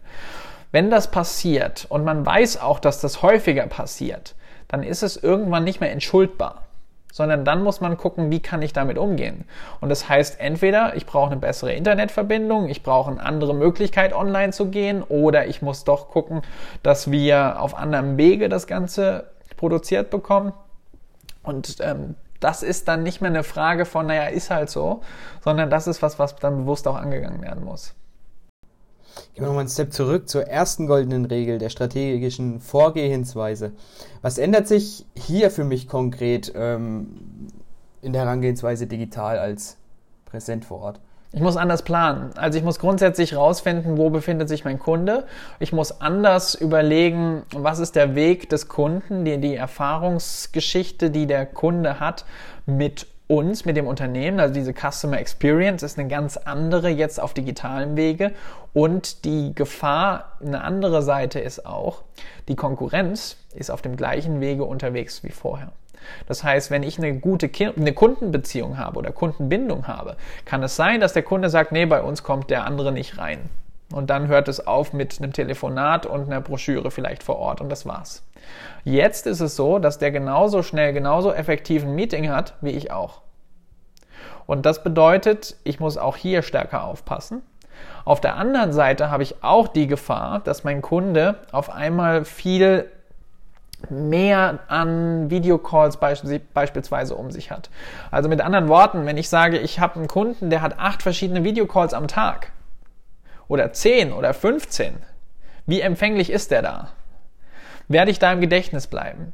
Wenn 0.75 0.91
das 0.91 1.09
passiert 1.09 1.87
und 1.89 2.03
man 2.03 2.27
weiß 2.27 2.61
auch, 2.61 2.81
dass 2.81 3.01
das 3.01 3.23
häufiger 3.23 3.69
passiert, 3.69 4.35
dann 4.67 4.83
ist 4.83 5.05
es 5.05 5.17
irgendwann 5.17 5.63
nicht 5.63 5.81
mehr 5.81 5.93
entschuldbar, 5.93 6.65
sondern 7.13 7.45
dann 7.45 7.63
muss 7.63 7.81
man 7.81 7.97
gucken, 7.97 8.33
wie 8.33 8.41
kann 8.41 8.61
ich 8.61 8.73
damit 8.73 8.99
umgehen. 8.99 9.45
Und 9.81 9.89
das 9.89 10.09
heißt 10.09 10.41
entweder, 10.41 10.97
ich 10.97 11.07
brauche 11.07 11.31
eine 11.31 11.41
bessere 11.41 11.73
Internetverbindung, 11.75 12.69
ich 12.69 12.83
brauche 12.83 13.13
eine 13.13 13.25
andere 13.25 13.55
Möglichkeit, 13.55 14.13
online 14.13 14.53
zu 14.53 14.67
gehen, 14.67 15.05
oder 15.05 15.47
ich 15.47 15.63
muss 15.63 15.85
doch 15.85 16.09
gucken, 16.09 16.43
dass 16.83 17.09
wir 17.09 17.61
auf 17.61 17.77
anderem 17.77 18.17
Wege 18.17 18.49
das 18.49 18.67
Ganze 18.67 19.31
produziert 19.57 20.11
bekommen. 20.11 20.55
Und 21.45 21.77
ähm, 21.83 22.17
das 22.41 22.65
ist 22.65 22.89
dann 22.89 23.05
nicht 23.05 23.21
mehr 23.21 23.31
eine 23.31 23.45
Frage 23.45 23.85
von, 23.85 24.09
naja, 24.09 24.25
ist 24.25 24.51
halt 24.51 24.71
so, 24.71 25.03
sondern 25.41 25.71
das 25.71 25.87
ist 25.87 26.03
was, 26.03 26.19
was 26.19 26.35
dann 26.35 26.57
bewusst 26.57 26.89
auch 26.89 26.97
angegangen 26.97 27.43
werden 27.43 27.65
muss. 27.65 27.95
Gehen 29.35 29.43
wir 29.43 29.47
nochmal 29.47 29.61
einen 29.61 29.69
Step 29.69 29.93
zurück 29.93 30.29
zur 30.29 30.47
ersten 30.47 30.87
goldenen 30.87 31.25
Regel 31.25 31.59
der 31.59 31.69
strategischen 31.69 32.61
Vorgehensweise. 32.61 33.73
Was 34.23 34.39
ändert 34.39 34.69
sich 34.69 35.07
hier 35.17 35.51
für 35.51 35.65
mich 35.65 35.89
konkret 35.89 36.53
ähm, 36.55 37.49
in 38.03 38.13
der 38.13 38.23
Herangehensweise 38.23 38.87
digital 38.87 39.39
als 39.39 39.77
präsent 40.27 40.65
vor 40.65 40.81
Ort? 40.81 41.01
Ich 41.35 41.41
muss 41.41 41.57
anders 41.57 41.83
planen. 41.83 42.31
Also 42.37 42.59
ich 42.59 42.65
muss 42.65 42.79
grundsätzlich 42.79 43.35
rausfinden, 43.35 43.99
wo 43.99 44.09
befindet 44.09 44.49
sich 44.49 44.65
mein 44.65 44.79
Kunde. 44.79 45.25
Ich 45.59 45.73
muss 45.73 46.01
anders 46.01 46.55
überlegen, 46.55 47.43
was 47.53 47.81
ist 47.81 47.97
der 47.97 48.15
Weg 48.15 48.49
des 48.51 48.69
Kunden, 48.69 49.25
die, 49.25 49.39
die 49.39 49.57
Erfahrungsgeschichte, 49.57 51.11
die 51.11 51.27
der 51.27 51.45
Kunde 51.45 51.99
hat 51.99 52.25
mit 52.67 53.09
uns, 53.27 53.65
mit 53.65 53.77
dem 53.77 53.87
Unternehmen. 53.87 54.39
Also 54.39 54.55
diese 54.55 54.75
Customer 54.75 55.19
Experience 55.19 55.83
ist 55.83 55.99
eine 55.99 56.09
ganz 56.09 56.37
andere 56.37 56.89
jetzt 56.89 57.21
auf 57.21 57.35
digitalem 57.35 57.97
Wege. 57.97 58.33
Und 58.73 59.25
die 59.25 59.55
Gefahr, 59.55 60.37
eine 60.45 60.63
andere 60.63 61.03
Seite 61.03 61.41
ist 61.41 61.65
auch, 61.65 62.03
die 62.49 62.57
Konkurrenz 62.57 63.37
ist 63.55 63.71
auf 63.71 63.83
dem 63.83 63.97
gleichen 63.97 64.41
Wege 64.41 64.65
unterwegs 64.65 65.23
wie 65.25 65.31
vorher. 65.31 65.73
Das 66.27 66.45
heißt, 66.45 66.71
wenn 66.71 66.83
ich 66.83 66.99
eine 66.99 67.15
gute 67.19 67.51
eine 67.77 67.93
Kundenbeziehung 67.95 68.77
habe 68.77 68.99
oder 68.99 69.11
Kundenbindung 69.11 69.87
habe, 69.87 70.17
kann 70.45 70.63
es 70.63 70.77
sein, 70.77 71.01
dass 71.01 71.15
der 71.15 71.23
Kunde 71.23 71.49
sagt, 71.49 71.73
nee, 71.73 71.87
bei 71.87 72.03
uns 72.03 72.23
kommt 72.23 72.51
der 72.51 72.67
andere 72.67 72.93
nicht 72.93 73.17
rein. 73.17 73.49
Und 73.95 74.11
dann 74.11 74.27
hört 74.27 74.49
es 74.49 74.67
auf 74.67 74.93
mit 74.93 75.21
einem 75.21 75.33
Telefonat 75.33 76.05
und 76.05 76.25
einer 76.27 76.41
Broschüre 76.41 76.91
vielleicht 76.91 77.23
vor 77.23 77.37
Ort 77.37 77.61
und 77.61 77.69
das 77.69 77.87
war's. 77.87 78.25
Jetzt 78.83 79.29
ist 79.29 79.41
es 79.41 79.55
so, 79.55 79.79
dass 79.79 79.99
der 79.99 80.11
genauso 80.11 80.65
schnell, 80.65 80.93
genauso 80.93 81.33
effektiv 81.33 81.85
ein 81.85 81.95
Meeting 81.95 82.29
hat 82.29 82.55
wie 82.61 82.71
ich 82.71 82.91
auch. 82.91 83.21
Und 84.47 84.67
das 84.67 84.83
bedeutet, 84.83 85.57
ich 85.63 85.79
muss 85.79 85.97
auch 85.97 86.17
hier 86.17 86.43
stärker 86.43 86.83
aufpassen. 86.83 87.43
Auf 88.05 88.21
der 88.21 88.35
anderen 88.35 88.73
Seite 88.73 89.13
habe 89.13 89.23
ich 89.23 89.45
auch 89.45 89.69
die 89.69 89.87
Gefahr, 89.87 90.41
dass 90.41 90.65
mein 90.65 90.83
Kunde 90.83 91.37
auf 91.53 91.71
einmal 91.71 92.25
viel 92.25 92.91
mehr 93.91 94.59
an 94.67 95.31
Videocalls 95.31 95.99
beispielsweise 95.99 97.15
um 97.15 97.31
sich 97.31 97.53
hat. 97.53 97.71
Also 98.11 98.29
mit 98.29 98.41
anderen 98.41 98.67
Worten, 98.67 99.07
wenn 99.07 99.19
ich 99.19 99.29
sage, 99.29 99.59
ich 99.59 99.79
habe 99.79 99.97
einen 99.97 100.09
Kunden, 100.09 100.51
der 100.51 100.63
hat 100.63 100.81
acht 100.81 101.01
verschiedene 101.01 101.45
Videocalls 101.45 101.95
am 101.95 102.09
Tag 102.09 102.51
oder 103.49 103.73
zehn 103.73 104.13
oder 104.13 104.35
15, 104.35 104.97
wie 105.67 105.81
empfänglich 105.81 106.31
ist 106.31 106.51
der 106.51 106.63
da? 106.63 106.89
Werde 107.89 108.11
ich 108.11 108.19
da 108.19 108.33
im 108.33 108.41
Gedächtnis 108.41 108.87
bleiben? 108.87 109.33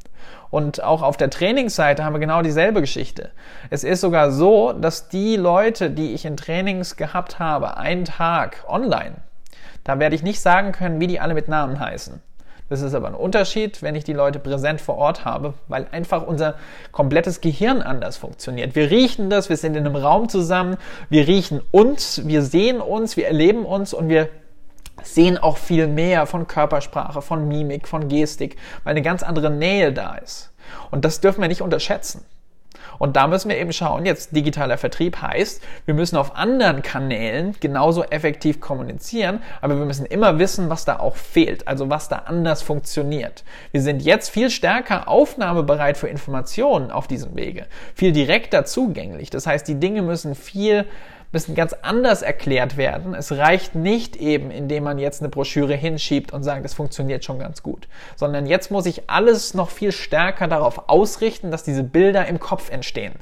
Und 0.51 0.83
auch 0.83 1.03
auf 1.03 1.17
der 1.17 1.31
Trainingsseite 1.31 2.05
haben 2.05 2.15
wir 2.15 2.21
genau 2.21 2.43
dieselbe 2.43 2.81
Geschichte. 2.81 3.31
Es 3.71 3.85
ist 3.85 4.01
sogar 4.01 4.33
so, 4.33 4.73
dass 4.73 5.09
die 5.09 5.37
Leute, 5.37 5.91
die 5.91 6.15
ich 6.15 6.25
in 6.25 6.37
Trainings 6.37 6.97
gehabt 6.97 7.39
habe, 7.39 7.77
einen 7.77 8.05
Tag 8.05 8.65
online, 8.67 9.17
da 9.85 9.99
werde 9.99 10.17
ich 10.17 10.23
nicht 10.23 10.41
sagen 10.41 10.73
können, 10.73 11.01
wie 11.01 11.07
die 11.07 11.21
alle 11.21 11.35
mit 11.35 11.49
Namen 11.49 11.79
heißen. 11.79 12.21
Das 12.71 12.83
ist 12.83 12.95
aber 12.95 13.09
ein 13.09 13.15
Unterschied, 13.15 13.83
wenn 13.83 13.97
ich 13.97 14.05
die 14.05 14.13
Leute 14.13 14.39
präsent 14.39 14.81
vor 14.81 14.97
Ort 14.97 15.25
habe, 15.25 15.55
weil 15.67 15.89
einfach 15.91 16.25
unser 16.25 16.55
komplettes 16.93 17.41
Gehirn 17.41 17.83
anders 17.83 18.17
funktioniert. 18.17 18.77
Wir 18.77 18.93
riechen 18.93 19.29
das, 19.29 19.49
wir 19.49 19.57
sind 19.57 19.77
in 19.77 19.85
einem 19.85 19.97
Raum 19.97 20.29
zusammen, 20.29 20.77
wir 21.09 21.27
riechen 21.27 21.61
uns, 21.73 22.27
wir 22.29 22.43
sehen 22.43 22.81
uns, 22.81 23.17
wir 23.17 23.27
erleben 23.27 23.67
uns 23.67 23.93
und 23.93 24.09
wir 24.09 24.29
sehen 25.03 25.37
auch 25.37 25.57
viel 25.57 25.89
mehr 25.89 26.27
von 26.27 26.47
Körpersprache, 26.47 27.23
von 27.23 27.49
Mimik, 27.49 27.89
von 27.89 28.07
Gestik, 28.07 28.57
weil 28.85 28.93
eine 28.93 29.03
ganz 29.03 29.25
andere 29.25 29.51
Nähe 29.51 29.93
da 29.93 30.15
ist. 30.15 30.53
Und 30.93 31.05
das 31.05 31.21
dürfen 31.21 31.41
wir 31.41 31.49
nicht 31.49 31.63
unterschätzen. 31.63 32.25
Und 33.01 33.17
da 33.17 33.27
müssen 33.27 33.49
wir 33.49 33.57
eben 33.57 33.73
schauen, 33.73 34.05
jetzt 34.05 34.37
digitaler 34.37 34.77
Vertrieb 34.77 35.23
heißt, 35.23 35.63
wir 35.87 35.95
müssen 35.95 36.19
auf 36.19 36.37
anderen 36.37 36.83
Kanälen 36.83 37.57
genauso 37.59 38.05
effektiv 38.05 38.61
kommunizieren, 38.61 39.41
aber 39.63 39.79
wir 39.79 39.87
müssen 39.87 40.05
immer 40.05 40.39
wissen, 40.39 40.69
was 40.69 40.85
da 40.85 40.99
auch 40.99 41.17
fehlt, 41.17 41.67
also 41.67 41.89
was 41.89 42.11
da 42.11 42.17
anders 42.27 42.61
funktioniert. 42.61 43.43
Wir 43.73 43.81
sind 43.81 44.03
jetzt 44.03 44.29
viel 44.29 44.51
stärker 44.51 45.09
aufnahmebereit 45.09 45.97
für 45.97 46.09
Informationen 46.09 46.91
auf 46.91 47.07
diesem 47.07 47.35
Wege, 47.37 47.67
viel 47.95 48.13
direkter 48.13 48.67
zugänglich. 48.67 49.31
Das 49.31 49.47
heißt, 49.47 49.67
die 49.67 49.81
Dinge 49.81 50.03
müssen 50.03 50.35
viel 50.35 50.85
müssen 51.33 51.55
ganz 51.55 51.75
anders 51.83 52.23
erklärt 52.23 52.77
werden. 52.77 53.15
Es 53.15 53.33
reicht 53.33 53.75
nicht 53.75 54.17
eben, 54.17 54.51
indem 54.51 54.85
man 54.85 54.99
jetzt 54.99 55.21
eine 55.21 55.29
Broschüre 55.29 55.75
hinschiebt 55.75 56.33
und 56.33 56.43
sagt, 56.43 56.65
es 56.65 56.75
funktioniert 56.75 57.25
schon 57.25 57.39
ganz 57.39 57.63
gut, 57.63 57.89
sondern 58.17 58.47
jetzt 58.47 58.71
muss 58.71 58.87
ich 58.87 59.09
alles 59.09 59.55
noch 59.55 59.71
viel 59.71 59.93
stärker 59.93 60.49
darauf 60.49 60.89
ausrichten, 60.89 61.51
dass 61.51 61.63
diese 61.63 61.85
Bilder 61.85 62.27
im 62.27 62.41
Kopf 62.41 62.71
entstehen. 62.71 63.15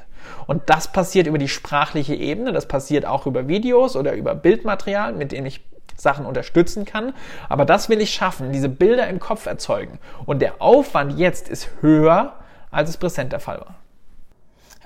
Und 0.46 0.62
das 0.66 0.92
passiert 0.92 1.26
über 1.26 1.38
die 1.38 1.48
sprachliche 1.48 2.14
Ebene, 2.14 2.52
das 2.52 2.66
passiert 2.66 3.04
auch 3.04 3.26
über 3.26 3.48
Videos 3.48 3.96
oder 3.96 4.14
über 4.14 4.34
Bildmaterial, 4.34 5.12
mit 5.12 5.32
dem 5.32 5.46
ich 5.46 5.60
Sachen 5.96 6.26
unterstützen 6.26 6.84
kann. 6.84 7.12
Aber 7.48 7.64
das 7.64 7.88
will 7.88 8.00
ich 8.00 8.10
schaffen, 8.10 8.52
diese 8.52 8.68
Bilder 8.68 9.08
im 9.08 9.18
Kopf 9.18 9.46
erzeugen. 9.46 9.98
Und 10.26 10.40
der 10.40 10.60
Aufwand 10.62 11.18
jetzt 11.18 11.48
ist 11.48 11.70
höher, 11.80 12.34
als 12.70 12.90
es 12.90 12.96
präsent 12.96 13.32
der 13.32 13.40
Fall 13.40 13.60
war. 13.60 13.74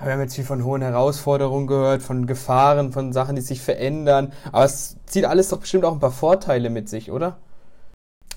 Wir 0.03 0.11
haben 0.11 0.19
jetzt 0.19 0.35
viel 0.35 0.43
von 0.43 0.65
hohen 0.65 0.81
Herausforderungen 0.81 1.65
gehört, 1.65 2.01
von 2.01 2.27
Gefahren, 2.27 2.91
von 2.91 3.13
Sachen, 3.13 3.37
die 3.37 3.41
sich 3.41 3.61
verändern. 3.61 4.33
Aber 4.51 4.65
es 4.65 4.97
zieht 5.05 5.23
alles 5.23 5.47
doch 5.47 5.59
bestimmt 5.59 5.85
auch 5.85 5.93
ein 5.93 5.99
paar 6.01 6.11
Vorteile 6.11 6.69
mit 6.69 6.89
sich, 6.89 7.09
oder? 7.09 7.37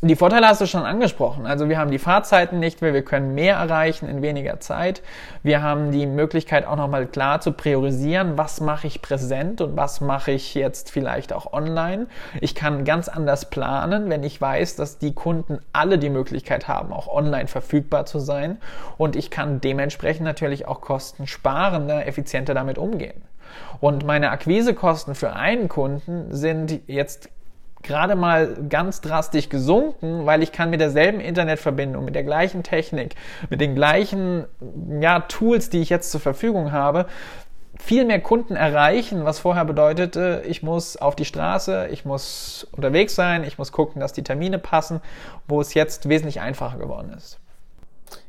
Die 0.02 0.14
Vorteile 0.14 0.46
hast 0.46 0.60
du 0.60 0.66
schon 0.66 0.84
angesprochen. 0.84 1.46
Also 1.46 1.70
wir 1.70 1.78
haben 1.78 1.90
die 1.90 1.98
Fahrzeiten 1.98 2.58
nicht 2.58 2.82
mehr, 2.82 2.92
wir 2.92 3.02
können 3.02 3.34
mehr 3.34 3.56
erreichen 3.56 4.06
in 4.10 4.20
weniger 4.20 4.60
Zeit. 4.60 5.00
Wir 5.42 5.62
haben 5.62 5.90
die 5.90 6.04
Möglichkeit 6.04 6.66
auch 6.66 6.76
nochmal 6.76 7.06
klar 7.06 7.40
zu 7.40 7.52
priorisieren, 7.52 8.36
was 8.36 8.60
mache 8.60 8.86
ich 8.88 9.00
präsent 9.00 9.62
und 9.62 9.74
was 9.74 10.02
mache 10.02 10.32
ich 10.32 10.54
jetzt 10.54 10.90
vielleicht 10.90 11.32
auch 11.32 11.54
online. 11.54 12.08
Ich 12.42 12.54
kann 12.54 12.84
ganz 12.84 13.08
anders 13.08 13.48
planen, 13.48 14.10
wenn 14.10 14.22
ich 14.22 14.38
weiß, 14.38 14.76
dass 14.76 14.98
die 14.98 15.14
Kunden 15.14 15.60
alle 15.72 15.96
die 15.96 16.10
Möglichkeit 16.10 16.68
haben, 16.68 16.92
auch 16.92 17.08
online 17.08 17.46
verfügbar 17.46 18.04
zu 18.04 18.18
sein. 18.18 18.58
Und 18.98 19.16
ich 19.16 19.30
kann 19.30 19.62
dementsprechend 19.62 20.26
natürlich 20.26 20.68
auch 20.68 20.82
kostensparender, 20.82 22.06
effizienter 22.06 22.52
damit 22.52 22.76
umgehen. 22.76 23.22
Und 23.80 24.04
meine 24.04 24.30
Akquisekosten 24.30 25.14
für 25.14 25.32
einen 25.32 25.68
Kunden 25.68 26.34
sind 26.34 26.80
jetzt 26.86 27.30
gerade 27.86 28.16
mal 28.16 28.54
ganz 28.68 29.00
drastisch 29.00 29.48
gesunken, 29.48 30.26
weil 30.26 30.42
ich 30.42 30.52
kann 30.52 30.70
mit 30.70 30.80
derselben 30.80 31.20
Internetverbindung, 31.20 32.04
mit 32.04 32.14
der 32.14 32.24
gleichen 32.24 32.62
Technik, 32.62 33.14
mit 33.48 33.60
den 33.60 33.74
gleichen 33.74 34.44
ja, 35.00 35.20
Tools, 35.20 35.70
die 35.70 35.80
ich 35.80 35.88
jetzt 35.88 36.10
zur 36.10 36.20
Verfügung 36.20 36.72
habe, 36.72 37.06
viel 37.78 38.04
mehr 38.04 38.20
Kunden 38.20 38.56
erreichen, 38.56 39.24
was 39.24 39.38
vorher 39.38 39.64
bedeutete, 39.64 40.42
ich 40.46 40.62
muss 40.62 40.96
auf 40.96 41.14
die 41.14 41.24
Straße, 41.24 41.88
ich 41.90 42.04
muss 42.04 42.66
unterwegs 42.72 43.14
sein, 43.14 43.44
ich 43.44 43.58
muss 43.58 43.72
gucken, 43.72 44.00
dass 44.00 44.12
die 44.12 44.22
Termine 44.22 44.58
passen, 44.58 45.00
wo 45.46 45.60
es 45.60 45.74
jetzt 45.74 46.08
wesentlich 46.08 46.40
einfacher 46.40 46.78
geworden 46.78 47.12
ist. 47.16 47.38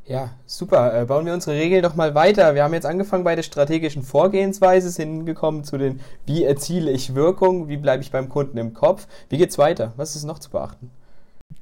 Ja, 0.07 0.29
super. 0.45 1.01
Äh, 1.01 1.05
bauen 1.05 1.25
wir 1.25 1.33
unsere 1.33 1.57
Regeln 1.57 1.83
doch 1.83 1.95
mal 1.95 2.15
weiter. 2.15 2.55
Wir 2.55 2.63
haben 2.63 2.73
jetzt 2.73 2.85
angefangen 2.85 3.25
bei 3.25 3.35
der 3.35 3.43
strategischen 3.43 4.03
Vorgehensweise, 4.03 4.89
sind 4.89 5.17
hingekommen 5.17 5.65
zu 5.65 5.77
den, 5.77 5.99
wie 6.25 6.45
erziele 6.45 6.91
ich 6.91 7.13
Wirkung, 7.13 7.67
wie 7.67 7.75
bleibe 7.75 8.01
ich 8.01 8.11
beim 8.11 8.29
Kunden 8.29 8.57
im 8.57 8.73
Kopf. 8.73 9.05
Wie 9.27 9.37
geht's 9.37 9.57
weiter? 9.57 9.91
Was 9.97 10.15
ist 10.15 10.23
noch 10.23 10.39
zu 10.39 10.49
beachten? 10.49 10.91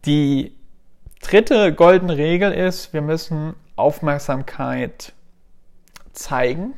Die 0.05 0.55
dritte 1.23 1.73
goldene 1.73 2.17
Regel 2.17 2.51
ist, 2.51 2.93
wir 2.93 3.01
müssen 3.01 3.55
Aufmerksamkeit 3.75 5.13
zeigen, 6.13 6.75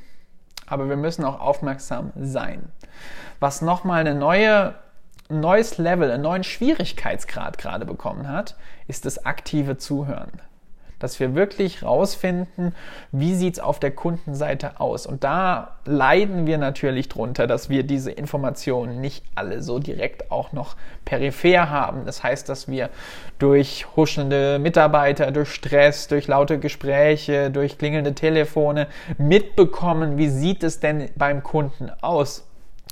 aber 0.68 0.88
wir 0.88 0.96
müssen 0.96 1.26
auch 1.26 1.42
aufmerksam 1.42 2.14
sein. 2.16 2.72
Was 3.42 3.62
nochmal 3.62 4.00
eine 4.00 4.16
neue 4.16 4.76
ein 5.30 5.42
neues 5.42 5.78
Level, 5.78 6.10
einen 6.10 6.24
neuen 6.24 6.46
Schwierigkeitsgrad 6.46 7.58
gerade 7.58 7.86
bekommen 7.86 8.30
hat, 8.30 8.56
ist 8.88 9.04
das 9.04 9.26
aktive 9.26 9.78
Zuhören 9.78 10.32
dass 11.00 11.20
wir 11.20 11.36
wirklich 11.36 11.84
rausfinden, 11.84 12.74
wie 13.12 13.36
sieht's 13.36 13.60
auf 13.60 13.80
der 13.80 13.92
Kundenseite 13.92 14.80
aus. 14.80 15.06
Und 15.06 15.24
da 15.24 15.78
leiden 15.86 16.48
wir 16.48 16.58
natürlich 16.58 17.10
drunter, 17.10 17.48
dass 17.48 17.70
wir 17.70 17.84
diese 17.84 18.12
Informationen 18.12 19.00
nicht 19.00 19.24
alle 19.36 19.62
so 19.62 19.80
direkt 19.80 20.32
auch 20.32 20.52
noch 20.52 20.76
peripher 21.06 21.70
haben. 21.70 22.06
Das 22.06 22.24
heißt, 22.24 22.50
dass 22.50 22.68
wir 22.68 22.90
durch 23.40 23.86
huschelnde 23.96 24.60
Mitarbeiter, 24.60 25.32
durch 25.32 25.50
Stress, 25.50 26.08
durch 26.08 26.28
laute 26.28 26.60
Gespräche, 26.60 27.52
durch 27.52 27.78
klingelnde 27.78 28.14
Telefone 28.14 28.88
mitbekommen, 29.18 30.18
wie 30.18 30.30
sieht 30.30 30.64
es 30.64 30.80
denn 30.80 31.10
beim 31.16 31.44
Kunden 31.44 31.92
aus 32.02 32.44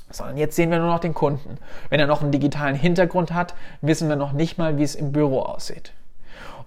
sondern 0.08 0.36
jetzt 0.36 0.54
sehen 0.56 0.70
wir 0.70 0.78
nur 0.78 0.88
noch 0.88 1.00
den 1.00 1.14
Kunden. 1.14 1.58
Wenn 1.90 2.00
er 2.00 2.06
noch 2.06 2.22
einen 2.22 2.30
digitalen 2.30 2.76
Hintergrund 2.76 3.34
hat, 3.34 3.54
wissen 3.80 4.08
wir 4.08 4.16
noch 4.16 4.32
nicht 4.32 4.56
mal, 4.56 4.78
wie 4.78 4.84
es 4.84 4.94
im 4.94 5.12
Büro 5.12 5.40
aussieht. 5.40 5.92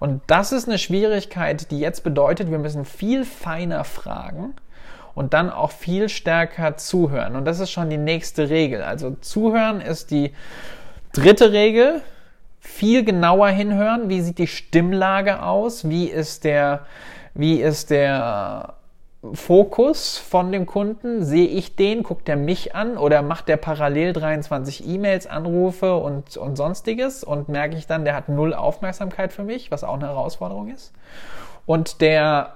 Und 0.00 0.22
das 0.26 0.50
ist 0.50 0.66
eine 0.66 0.78
Schwierigkeit, 0.78 1.70
die 1.70 1.78
jetzt 1.78 2.02
bedeutet, 2.02 2.50
wir 2.50 2.58
müssen 2.58 2.84
viel 2.84 3.24
feiner 3.24 3.84
fragen 3.84 4.54
und 5.14 5.34
dann 5.34 5.50
auch 5.50 5.70
viel 5.70 6.08
stärker 6.08 6.78
zuhören. 6.78 7.36
Und 7.36 7.44
das 7.44 7.60
ist 7.60 7.70
schon 7.70 7.90
die 7.90 7.98
nächste 7.98 8.48
Regel. 8.48 8.82
Also 8.82 9.16
zuhören 9.20 9.82
ist 9.82 10.10
die 10.10 10.32
dritte 11.12 11.52
Regel. 11.52 12.00
Viel 12.60 13.04
genauer 13.04 13.48
hinhören. 13.48 14.08
Wie 14.08 14.22
sieht 14.22 14.38
die 14.38 14.46
Stimmlage 14.46 15.42
aus? 15.42 15.88
Wie 15.88 16.06
ist 16.06 16.44
der, 16.44 16.86
wie 17.34 17.60
ist 17.60 17.90
der 17.90 18.74
Fokus 19.34 20.16
von 20.16 20.50
dem 20.50 20.64
Kunden? 20.64 21.24
Sehe 21.24 21.46
ich 21.46 21.76
den? 21.76 22.02
Guckt 22.02 22.28
er 22.28 22.36
mich 22.36 22.74
an 22.74 22.96
oder 22.96 23.20
macht 23.20 23.48
der 23.48 23.58
parallel 23.58 24.14
23 24.14 24.88
E-Mails, 24.88 25.26
Anrufe 25.26 25.96
und, 25.96 26.38
und 26.38 26.56
sonstiges 26.56 27.22
und 27.22 27.48
merke 27.50 27.76
ich 27.76 27.86
dann, 27.86 28.06
der 28.06 28.14
hat 28.14 28.30
null 28.30 28.54
Aufmerksamkeit 28.54 29.32
für 29.32 29.42
mich, 29.42 29.70
was 29.70 29.84
auch 29.84 29.94
eine 29.94 30.06
Herausforderung 30.06 30.70
ist. 30.70 30.92
Und 31.66 32.00
der 32.00 32.54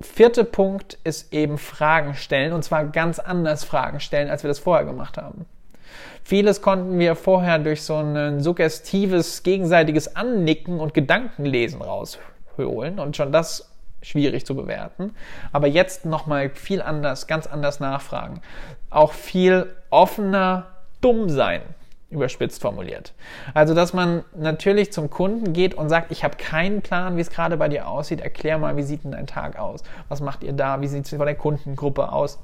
vierte 0.00 0.44
Punkt 0.44 0.98
ist 1.04 1.32
eben 1.32 1.56
Fragen 1.56 2.14
stellen 2.14 2.52
und 2.52 2.64
zwar 2.64 2.86
ganz 2.86 3.20
anders 3.20 3.62
Fragen 3.62 4.00
stellen, 4.00 4.28
als 4.28 4.42
wir 4.42 4.48
das 4.48 4.58
vorher 4.58 4.84
gemacht 4.84 5.18
haben. 5.18 5.46
Vieles 6.24 6.62
konnten 6.62 6.98
wir 6.98 7.14
vorher 7.14 7.58
durch 7.58 7.82
so 7.82 7.96
ein 7.96 8.40
suggestives, 8.40 9.44
gegenseitiges 9.44 10.16
Annicken 10.16 10.80
und 10.80 10.94
Gedankenlesen 10.94 11.80
rausholen 11.80 12.98
und 12.98 13.16
schon 13.16 13.30
das 13.30 13.69
schwierig 14.02 14.46
zu 14.46 14.54
bewerten. 14.54 15.14
Aber 15.52 15.66
jetzt 15.66 16.04
nochmal 16.04 16.50
viel 16.50 16.82
anders, 16.82 17.26
ganz 17.26 17.46
anders 17.46 17.80
nachfragen. 17.80 18.40
Auch 18.90 19.12
viel 19.12 19.74
offener 19.90 20.66
dumm 21.00 21.28
sein 21.28 21.62
überspitzt 22.10 22.60
formuliert. 22.60 23.14
Also, 23.54 23.72
dass 23.72 23.92
man 23.92 24.24
natürlich 24.34 24.92
zum 24.92 25.10
Kunden 25.10 25.52
geht 25.52 25.74
und 25.74 25.88
sagt, 25.88 26.10
ich 26.10 26.24
habe 26.24 26.36
keinen 26.36 26.82
Plan, 26.82 27.16
wie 27.16 27.20
es 27.20 27.30
gerade 27.30 27.56
bei 27.56 27.68
dir 27.68 27.88
aussieht, 27.88 28.20
erklär 28.20 28.58
mal, 28.58 28.76
wie 28.76 28.82
sieht 28.82 29.04
denn 29.04 29.12
dein 29.12 29.28
Tag 29.28 29.58
aus? 29.58 29.82
Was 30.08 30.20
macht 30.20 30.42
ihr 30.42 30.52
da? 30.52 30.80
Wie 30.80 30.88
sieht 30.88 31.06
es 31.06 31.16
bei 31.16 31.24
der 31.24 31.36
Kundengruppe 31.36 32.10
aus? 32.10 32.40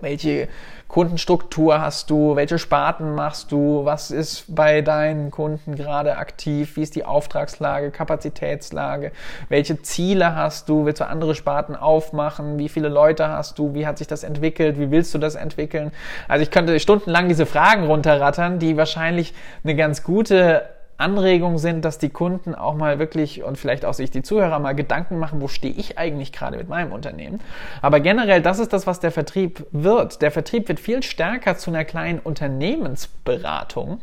Welche 0.00 0.48
Kundenstruktur 0.88 1.80
hast 1.80 2.10
du? 2.10 2.36
Welche 2.36 2.58
Sparten 2.58 3.14
machst 3.14 3.50
du? 3.50 3.84
Was 3.84 4.10
ist 4.10 4.54
bei 4.54 4.80
deinen 4.80 5.30
Kunden 5.30 5.74
gerade 5.74 6.18
aktiv? 6.18 6.76
Wie 6.76 6.82
ist 6.82 6.94
die 6.94 7.04
Auftragslage, 7.04 7.90
Kapazitätslage? 7.90 9.10
Welche 9.48 9.82
Ziele 9.82 10.36
hast 10.36 10.68
du? 10.68 10.86
Willst 10.86 11.00
du 11.00 11.08
andere 11.08 11.34
Sparten 11.34 11.74
aufmachen? 11.74 12.58
Wie 12.58 12.68
viele 12.68 12.88
Leute 12.88 13.28
hast 13.28 13.58
du? 13.58 13.74
Wie 13.74 13.86
hat 13.86 13.98
sich 13.98 14.06
das 14.06 14.22
entwickelt? 14.22 14.78
Wie 14.78 14.90
willst 14.90 15.12
du 15.14 15.18
das 15.18 15.34
entwickeln? 15.34 15.90
Also 16.28 16.42
ich 16.42 16.50
könnte 16.50 16.78
stundenlang 16.78 17.28
diese 17.28 17.46
Fragen 17.46 17.86
runterrattern, 17.86 18.58
die 18.58 18.76
wahrscheinlich 18.76 19.34
eine 19.64 19.74
ganz 19.74 20.04
gute 20.04 20.62
Anregungen 20.96 21.58
sind, 21.58 21.84
dass 21.84 21.98
die 21.98 22.08
Kunden 22.08 22.54
auch 22.54 22.74
mal 22.74 22.98
wirklich 22.98 23.42
und 23.42 23.58
vielleicht 23.58 23.84
auch 23.84 23.94
sich 23.94 24.10
die 24.10 24.22
Zuhörer 24.22 24.58
mal 24.58 24.74
Gedanken 24.74 25.18
machen, 25.18 25.40
wo 25.40 25.48
stehe 25.48 25.74
ich 25.74 25.98
eigentlich 25.98 26.32
gerade 26.32 26.56
mit 26.56 26.68
meinem 26.68 26.92
Unternehmen. 26.92 27.40
Aber 27.82 28.00
generell, 28.00 28.42
das 28.42 28.58
ist 28.58 28.72
das, 28.72 28.86
was 28.86 29.00
der 29.00 29.10
Vertrieb 29.10 29.66
wird. 29.72 30.22
Der 30.22 30.30
Vertrieb 30.30 30.68
wird 30.68 30.80
viel 30.80 31.02
stärker 31.02 31.56
zu 31.56 31.70
einer 31.70 31.84
kleinen 31.84 32.20
Unternehmensberatung, 32.20 34.00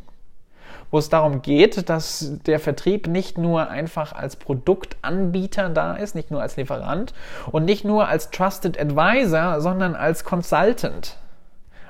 wo 0.92 0.98
es 0.98 1.10
darum 1.10 1.42
geht, 1.42 1.90
dass 1.90 2.34
der 2.46 2.60
Vertrieb 2.60 3.08
nicht 3.08 3.38
nur 3.38 3.70
einfach 3.70 4.14
als 4.14 4.36
Produktanbieter 4.36 5.70
da 5.70 5.94
ist, 5.94 6.16
nicht 6.16 6.32
nur 6.32 6.42
als 6.42 6.58
Lieferant 6.58 7.14
und 7.52 7.66
nicht 7.66 7.86
nur 7.86 8.08
als 8.10 8.32
Trusted 8.32 8.80
Advisor, 8.80 9.62
sondern 9.62 9.96
als 9.96 10.26
Consultant 10.26 11.18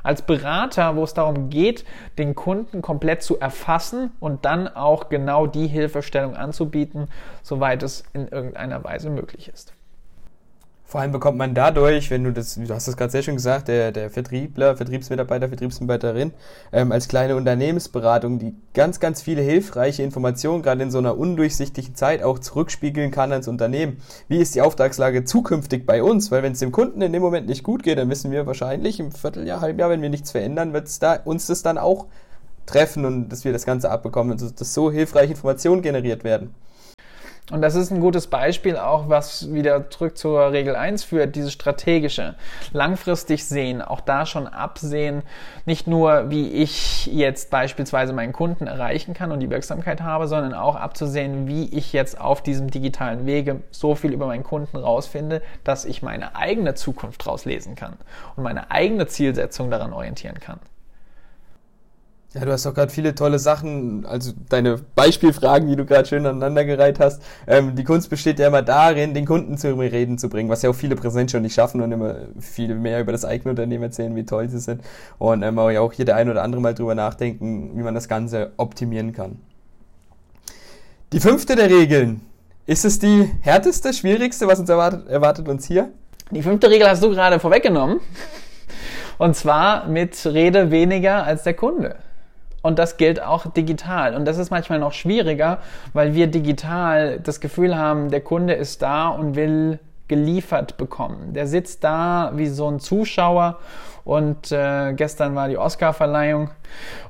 als 0.04 0.22
Berater, 0.22 0.96
wo 0.96 1.04
es 1.04 1.14
darum 1.14 1.50
geht, 1.50 1.86
den 2.18 2.36
Kunden 2.36 2.82
komplett 2.82 3.24
zu 3.24 3.40
erfassen 3.40 4.12
und 4.20 4.46
dann 4.46 4.68
auch 4.68 5.10
genau 5.10 5.48
die 5.48 5.68
Hilfestellung 5.68 6.36
anzubieten, 6.36 7.08
soweit 7.44 7.84
es 7.84 8.04
in 8.14 8.28
irgendeiner 8.28 8.84
Weise 8.84 9.10
möglich 9.10 9.50
ist. 9.50 9.74
Vor 10.92 11.00
allem 11.00 11.14
bekommt 11.14 11.38
man 11.38 11.54
dadurch, 11.54 12.12
wenn 12.12 12.26
du 12.26 12.34
das, 12.34 12.56
du 12.56 12.68
hast 12.68 12.86
das 12.86 12.98
gerade 12.98 13.14
sehr 13.14 13.24
schön 13.24 13.36
gesagt, 13.36 13.70
der, 13.70 13.94
der 13.94 14.10
Vertriebler, 14.10 14.76
Vertriebsmitarbeiter, 14.76 15.48
Vertriebsmitarbeiterin, 15.48 16.34
ähm, 16.74 16.92
als 16.92 17.08
kleine 17.08 17.38
Unternehmensberatung, 17.38 18.40
die 18.40 18.58
ganz, 18.74 19.00
ganz 19.00 19.22
viele 19.22 19.42
hilfreiche 19.42 20.04
Informationen 20.04 20.62
gerade 20.62 20.84
in 20.84 20.92
so 20.92 20.98
einer 20.98 21.18
undurchsichtigen 21.18 21.96
Zeit 21.96 22.22
auch 22.24 22.40
zurückspiegeln 22.40 23.10
kann 23.10 23.32
ans 23.32 23.48
Unternehmen. 23.48 24.02
Wie 24.28 24.40
ist 24.40 24.54
die 24.54 24.62
Auftragslage 24.62 25.24
zukünftig 25.24 25.86
bei 25.86 26.04
uns? 26.04 26.30
Weil 26.30 26.44
wenn 26.44 26.52
es 26.52 26.60
dem 26.60 26.74
Kunden 26.74 27.02
in 27.02 27.14
dem 27.14 27.22
Moment 27.22 27.48
nicht 27.48 27.64
gut 27.64 27.84
geht, 27.84 27.98
dann 27.98 28.10
wissen 28.10 28.30
wir 28.30 28.46
wahrscheinlich 28.46 29.00
im 29.00 29.14
Vierteljahr, 29.14 29.62
Halbjahr, 29.62 29.90
wenn 29.92 30.02
wir 30.02 30.10
nichts 30.10 30.32
verändern, 30.32 30.74
wird 30.74 30.90
es 30.90 31.00
da, 31.00 31.14
uns 31.24 31.48
das 31.48 31.62
dann 31.62 31.78
auch 31.78 32.08
treffen 32.66 33.06
und 33.06 33.30
dass 33.30 33.46
wir 33.46 33.54
das 33.54 33.66
Ganze 33.66 33.90
abbekommen 33.90 34.34
und 34.34 34.60
dass 34.60 34.74
so 34.74 34.92
hilfreiche 34.92 35.32
Informationen 35.32 35.84
generiert 35.84 36.26
werden. 36.26 36.54
Und 37.52 37.62
das 37.62 37.76
ist 37.76 37.92
ein 37.92 38.00
gutes 38.00 38.28
Beispiel 38.28 38.78
auch, 38.78 39.10
was 39.10 39.54
wieder 39.54 39.90
zurück 39.90 40.18
zur 40.18 40.52
Regel 40.52 40.76
1 40.76 41.04
führt, 41.04 41.36
dieses 41.36 41.52
strategische. 41.52 42.36
Langfristig 42.72 43.46
sehen, 43.46 43.82
auch 43.82 44.00
da 44.00 44.26
schon 44.26 44.48
absehen, 44.48 45.24
nicht 45.66 45.86
nur, 45.86 46.30
wie 46.30 46.48
ich 46.50 47.08
jetzt 47.08 47.50
beispielsweise 47.50 48.14
meinen 48.14 48.32
Kunden 48.32 48.68
erreichen 48.68 49.14
kann 49.14 49.32
und 49.32 49.42
die 49.42 49.50
Wirksamkeit 49.50 50.02
habe, 50.02 50.28
sondern 50.28 50.54
auch 50.54 50.76
abzusehen, 50.76 51.48
wie 51.48 51.66
ich 51.66 51.92
jetzt 51.92 52.20
auf 52.20 52.42
diesem 52.42 52.72
digitalen 52.72 53.26
Wege 53.26 53.62
so 53.72 53.96
viel 53.96 54.14
über 54.14 54.28
meinen 54.28 54.44
Kunden 54.44 54.78
rausfinde, 54.78 55.42
dass 55.66 55.84
ich 55.84 56.02
meine 56.02 56.36
eigene 56.36 56.74
Zukunft 56.74 57.28
rauslesen 57.28 57.76
kann 57.76 57.98
und 58.38 58.44
meine 58.44 58.72
eigene 58.72 59.08
Zielsetzung 59.08 59.70
daran 59.70 59.92
orientieren 59.92 60.40
kann. 60.40 60.60
Ja, 62.34 62.46
du 62.46 62.52
hast 62.54 62.66
doch 62.66 62.74
gerade 62.74 62.94
viele 62.94 63.14
tolle 63.14 63.40
Sachen, 63.40 64.06
also 64.06 64.32
deine 64.48 64.80
Beispielfragen, 64.96 65.68
die 65.68 65.76
du 65.76 65.86
gerade 65.86 66.08
schön 66.08 66.26
aneinandergereiht 66.26 66.98
hast. 66.98 67.22
Ähm, 67.46 67.76
die 67.76 67.84
Kunst 67.84 68.10
besteht 68.10 68.40
ja 68.40 68.48
immer 68.48 68.62
darin, 68.62 69.14
den 69.14 69.26
Kunden 69.26 69.58
zu 69.58 69.78
Reden 69.78 70.18
zu 70.18 70.30
bringen, 70.30 70.50
was 70.50 70.62
ja 70.62 70.70
auch 70.70 70.76
viele 70.76 70.96
präsent 70.96 71.30
schon 71.30 71.42
nicht 71.42 71.56
schaffen 71.56 71.82
und 71.82 71.92
immer 71.92 72.16
viel 72.40 72.74
mehr 72.76 73.02
über 73.02 73.12
das 73.12 73.26
eigene 73.26 73.50
Unternehmen 73.50 73.84
erzählen, 73.84 74.16
wie 74.16 74.24
toll 74.24 74.48
sie 74.48 74.60
sind. 74.60 74.82
Und 75.20 75.44
ähm, 75.44 75.58
ja 75.58 75.82
auch 75.82 75.92
hier 75.92 76.06
der 76.06 76.16
ein 76.16 76.30
oder 76.30 76.42
andere 76.42 76.62
mal 76.62 76.74
drüber 76.74 76.96
nachdenken, 76.96 77.72
wie 77.76 77.84
man 77.84 77.96
das 77.96 78.08
Ganze 78.08 78.54
optimieren 78.56 79.12
kann. 79.12 79.38
Die 81.12 81.20
fünfte 81.20 81.58
der 81.58 81.70
Regeln. 81.70 82.22
Ist 82.66 82.86
es 82.86 82.98
die 82.98 83.30
härteste, 83.42 83.92
schwierigste, 83.92 84.48
was 84.48 84.58
uns 84.58 84.70
erwartet, 84.70 85.10
erwartet 85.10 85.50
uns 85.50 85.66
hier? 85.66 85.90
Die 86.30 86.44
fünfte 86.44 86.70
Regel 86.70 86.88
hast 86.88 87.04
du 87.04 87.10
gerade 87.10 87.42
vorweggenommen. 87.42 88.00
Und 89.18 89.36
zwar 89.36 89.90
mit 89.90 90.26
Rede 90.26 90.72
weniger 90.72 91.26
als 91.26 91.44
der 91.44 91.56
Kunde. 91.56 91.98
Und 92.62 92.78
das 92.78 92.98
gilt 92.98 93.22
auch 93.22 93.48
digital. 93.48 94.16
Und 94.16 94.26
das 94.26 94.38
ist 94.38 94.52
manchmal 94.52 94.80
noch 94.80 94.94
schwieriger, 94.94 95.60
weil 95.94 96.14
wir 96.14 96.28
digital 96.28 97.20
das 97.20 97.40
Gefühl 97.40 97.78
haben, 97.78 98.12
der 98.12 98.22
Kunde 98.22 98.54
ist 98.54 98.82
da 98.82 99.08
und 99.10 99.36
will 99.36 99.80
geliefert 100.08 100.78
bekommen. 100.78 101.34
Der 101.34 101.48
sitzt 101.48 101.84
da 101.86 102.34
wie 102.36 102.48
so 102.48 102.68
ein 102.70 102.82
Zuschauer 102.82 103.60
und 104.04 104.52
äh, 104.52 104.92
gestern 104.94 105.36
war 105.36 105.48
die 105.48 105.58
Oscarverleihung 105.58 106.52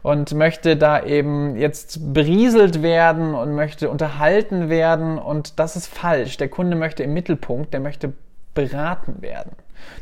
und 0.04 0.34
möchte 0.34 0.78
da 0.78 1.04
eben 1.04 1.56
jetzt 1.56 2.14
berieselt 2.14 2.84
werden 2.84 3.34
und 3.34 3.56
möchte 3.56 3.90
unterhalten 3.90 4.70
werden 4.70 5.18
und 5.18 5.60
das 5.60 5.76
ist 5.76 5.88
falsch. 5.88 6.38
Der 6.38 6.50
Kunde 6.50 6.76
möchte 6.76 7.02
im 7.02 7.14
Mittelpunkt, 7.14 7.74
der 7.74 7.80
möchte 7.80 8.14
beraten 8.54 9.22
werden. 9.22 9.54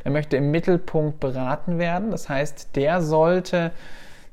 Der 0.04 0.12
möchte 0.12 0.36
im 0.36 0.52
Mittelpunkt 0.52 1.22
beraten 1.22 1.80
werden. 1.80 2.12
Das 2.12 2.28
heißt, 2.28 2.76
der 2.76 3.02
sollte 3.02 3.72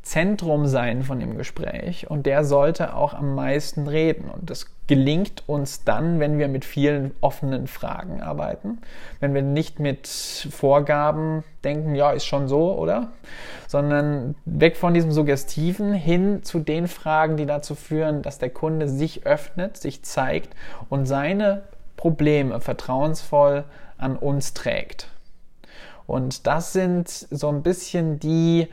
Zentrum 0.07 0.69
sein 0.69 1.03
von 1.03 1.19
dem 1.19 1.37
Gespräch 1.37 2.09
und 2.09 2.27
der 2.27 2.45
sollte 2.45 2.95
auch 2.95 3.13
am 3.13 3.35
meisten 3.35 3.89
reden. 3.89 4.31
Und 4.31 4.49
das 4.49 4.67
gelingt 4.87 5.43
uns 5.49 5.83
dann, 5.83 6.21
wenn 6.21 6.39
wir 6.39 6.47
mit 6.47 6.65
vielen 6.65 7.13
offenen 7.21 7.67
Fragen 7.67 8.23
arbeiten, 8.23 8.79
wenn 9.19 9.35
wir 9.35 9.43
nicht 9.43 9.81
mit 9.81 10.07
Vorgaben 10.07 11.43
denken, 11.65 11.97
ja, 11.97 12.13
ist 12.13 12.25
schon 12.25 12.47
so, 12.47 12.79
oder? 12.79 13.09
Sondern 13.67 14.37
weg 14.45 14.77
von 14.77 14.95
diesem 14.95 15.11
Suggestiven 15.11 15.93
hin 15.93 16.45
zu 16.45 16.61
den 16.61 16.87
Fragen, 16.87 17.37
die 17.37 17.47
dazu 17.47 17.75
führen, 17.75 18.23
dass 18.23 18.39
der 18.39 18.51
Kunde 18.51 18.89
sich 18.89 19.27
öffnet, 19.27 19.77
sich 19.77 20.05
zeigt 20.05 20.55
und 20.89 21.07
seine 21.07 21.63
Probleme 21.97 22.61
vertrauensvoll 22.61 23.65
an 23.99 24.17
uns 24.17 24.55
trägt. 24.55 25.09
Und 26.07 26.47
das 26.47 26.73
sind 26.73 27.09
so 27.09 27.49
ein 27.49 27.65
bisschen 27.65 28.21
die 28.21 28.69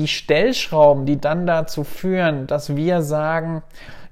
die 0.00 0.08
Stellschrauben, 0.08 1.04
die 1.04 1.20
dann 1.20 1.46
dazu 1.46 1.84
führen, 1.84 2.46
dass 2.46 2.74
wir 2.74 3.02
sagen, 3.02 3.62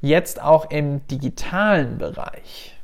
jetzt 0.02 0.42
auch 0.42 0.70
im 0.70 1.06
digitalen 1.08 1.96
Bereich 1.96 2.78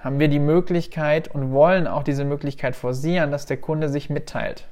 haben 0.00 0.20
wir 0.20 0.28
die 0.28 0.38
Möglichkeit 0.38 1.28
und 1.28 1.52
wollen 1.52 1.86
auch 1.86 2.02
diese 2.02 2.26
Möglichkeit 2.26 2.76
forcieren, 2.76 3.30
dass 3.30 3.46
der 3.46 3.56
Kunde 3.56 3.88
sich 3.88 4.10
mitteilt. 4.10 4.68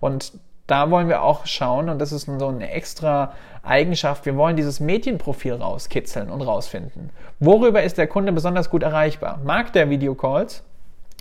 Und 0.00 0.32
da 0.66 0.90
wollen 0.90 1.08
wir 1.08 1.22
auch 1.22 1.44
schauen, 1.44 1.90
und 1.90 1.98
das 1.98 2.12
ist 2.12 2.26
so 2.26 2.48
eine 2.48 2.70
extra 2.70 3.34
Eigenschaft, 3.62 4.24
wir 4.24 4.36
wollen 4.36 4.56
dieses 4.56 4.80
Medienprofil 4.80 5.54
rauskitzeln 5.54 6.30
und 6.30 6.40
rausfinden. 6.40 7.10
Worüber 7.40 7.82
ist 7.82 7.98
der 7.98 8.06
Kunde 8.06 8.32
besonders 8.32 8.70
gut 8.70 8.82
erreichbar? 8.82 9.38
Mag 9.44 9.74
der 9.74 9.90
Videocalls 9.90 10.62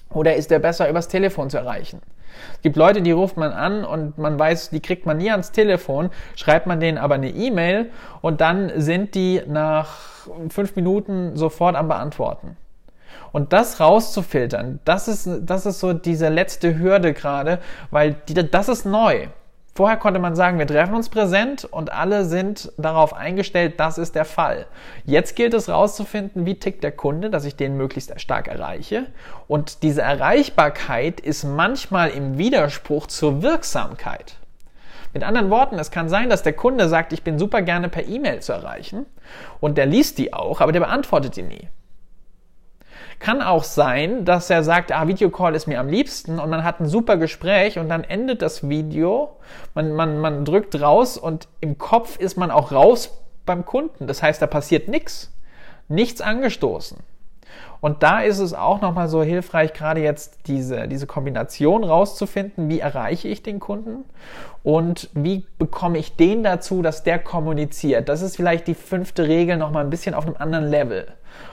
oder 0.10 0.36
ist 0.36 0.50
er 0.50 0.60
besser 0.60 0.90
übers 0.90 1.10
Telefon 1.10 1.50
zu 1.50 1.58
erreichen? 1.58 2.02
Es 2.54 2.62
gibt 2.62 2.76
Leute, 2.76 3.02
die 3.02 3.12
ruft 3.12 3.38
man 3.38 3.52
an 3.52 3.86
und 3.86 4.18
man 4.18 4.38
weiß, 4.38 4.70
die 4.70 4.80
kriegt 4.80 5.06
man 5.06 5.18
nie 5.18 5.32
ans 5.32 5.52
Telefon, 5.52 6.10
schreibt 6.36 6.68
man 6.68 6.80
denen 6.80 6.98
aber 6.98 7.16
eine 7.16 7.30
E-Mail 7.30 7.90
und 8.22 8.42
dann 8.42 8.72
sind 8.76 9.16
die 9.16 9.42
nach 9.48 10.28
fünf 10.50 10.76
Minuten 10.76 11.36
sofort 11.36 11.76
am 11.76 11.88
Beantworten. 11.88 12.58
Und 13.32 13.54
das 13.54 13.80
rauszufiltern, 13.80 14.80
das 14.86 15.08
ist, 15.08 15.30
das 15.42 15.66
ist 15.66 15.80
so 15.80 15.94
diese 15.94 16.30
letzte 16.30 16.80
Hürde 16.80 17.14
gerade, 17.14 17.60
weil 17.92 18.16
die, 18.28 18.34
das 18.34 18.70
ist 18.70 18.86
neu. 18.86 19.28
Vorher 19.78 19.98
konnte 19.98 20.20
man 20.20 20.36
sagen, 20.36 20.58
wir 20.58 20.66
treffen 20.66 20.96
uns 20.96 21.08
präsent 21.08 21.64
und 21.64 21.92
alle 21.92 22.26
sind 22.26 22.72
darauf 22.78 23.14
eingestellt, 23.14 23.80
das 23.80 24.00
ist 24.00 24.16
der 24.16 24.26
Fall. 24.26 24.66
Jetzt 25.06 25.36
gilt 25.36 25.54
es 25.54 25.68
herauszufinden, 25.68 26.48
wie 26.48 26.56
tickt 26.56 26.84
der 26.84 26.92
Kunde, 26.92 27.30
dass 27.30 27.46
ich 27.46 27.58
den 27.58 27.78
möglichst 27.78 28.20
stark 28.20 28.48
erreiche. 28.48 29.06
Und 29.48 29.84
diese 29.84 30.02
Erreichbarkeit 30.02 31.20
ist 31.20 31.44
manchmal 31.44 32.10
im 32.10 32.40
Widerspruch 32.40 33.06
zur 33.06 33.44
Wirksamkeit. 33.44 34.38
Mit 35.14 35.24
anderen 35.24 35.52
Worten, 35.52 35.78
es 35.78 35.92
kann 35.92 36.10
sein, 36.10 36.32
dass 36.32 36.42
der 36.42 36.54
Kunde 36.54 36.90
sagt, 36.90 37.14
ich 37.14 37.22
bin 37.22 37.38
super 37.38 37.62
gerne 37.62 37.88
per 37.88 38.08
E-Mail 38.08 38.40
zu 38.40 38.54
erreichen 38.54 39.06
und 39.60 39.78
der 39.78 39.86
liest 39.86 40.18
die 40.18 40.34
auch, 40.34 40.60
aber 40.60 40.72
der 40.72 40.80
beantwortet 40.80 41.36
die 41.36 41.44
nie. 41.44 41.70
Kann 43.20 43.42
auch 43.42 43.64
sein, 43.64 44.26
dass 44.26 44.50
er 44.50 44.64
sagt, 44.64 44.92
ah, 44.92 45.08
Videocall 45.08 45.56
ist 45.56 45.68
mir 45.68 45.80
am 45.80 45.90
liebsten 45.90 46.40
und 46.40 46.50
man 46.50 46.64
hat 46.64 46.80
ein 46.80 46.88
super 46.88 47.18
Gespräch 47.18 47.80
und 47.80 47.90
dann 47.90 48.04
endet 48.04 48.42
das 48.42 48.70
Video, 48.70 49.38
man, 49.74 49.92
man, 49.94 50.20
man 50.20 50.46
drückt 50.46 50.80
raus 50.80 51.18
und 51.18 51.48
im 51.60 51.78
Kopf 51.78 52.20
ist 52.20 52.38
man 52.38 52.52
auch 52.52 52.72
raus 52.72 53.24
beim 53.46 53.66
Kunden. 53.66 54.06
Das 54.06 54.22
heißt, 54.22 54.42
da 54.42 54.48
passiert 54.48 54.88
nichts. 54.88 55.34
Nichts 55.88 56.22
angestoßen. 56.22 56.98
Und 57.80 58.02
da 58.04 58.22
ist 58.22 58.40
es 58.40 58.54
auch 58.54 58.82
nochmal 58.82 59.08
so 59.08 59.22
hilfreich, 59.22 59.74
gerade 59.74 60.02
jetzt 60.02 60.40
diese, 60.48 60.88
diese 60.88 61.06
Kombination 61.06 61.84
rauszufinden, 61.84 62.70
wie 62.70 62.80
erreiche 62.80 63.28
ich 63.28 63.44
den 63.44 63.60
Kunden 63.60 64.04
und 64.64 65.10
wie 65.14 65.46
bekomme 65.60 65.98
ich 66.00 66.16
den 66.16 66.44
dazu, 66.44 66.82
dass 66.82 67.04
der 67.04 67.20
kommuniziert. 67.20 68.10
Das 68.10 68.22
ist 68.22 68.36
vielleicht 68.36 68.68
die 68.68 68.74
fünfte 68.74 69.28
Regel 69.28 69.58
nochmal 69.58 69.84
ein 69.84 69.90
bisschen 69.90 70.16
auf 70.16 70.26
einem 70.26 70.38
anderen 70.38 70.68
Level. 70.68 71.08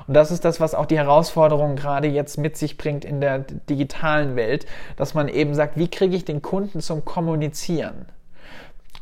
Und 0.07 0.15
das 0.15 0.31
ist 0.31 0.45
das, 0.45 0.61
was 0.61 0.75
auch 0.75 0.87
die 0.87 0.97
Herausforderung 0.97 1.77
gerade 1.77 2.09
jetzt 2.09 2.39
mit 2.39 2.57
sich 2.57 2.79
bringt 2.79 3.05
in 3.05 3.21
der 3.21 3.41
digitalen 3.41 4.37
Welt, 4.37 4.67
dass 4.97 5.15
man 5.15 5.29
eben 5.29 5.55
sagt, 5.55 5.77
wie 5.77 5.89
kriege 5.89 6.17
ich 6.17 6.25
den 6.25 6.43
Kunden 6.43 6.81
zum 6.81 7.05
Kommunizieren? 7.05 8.07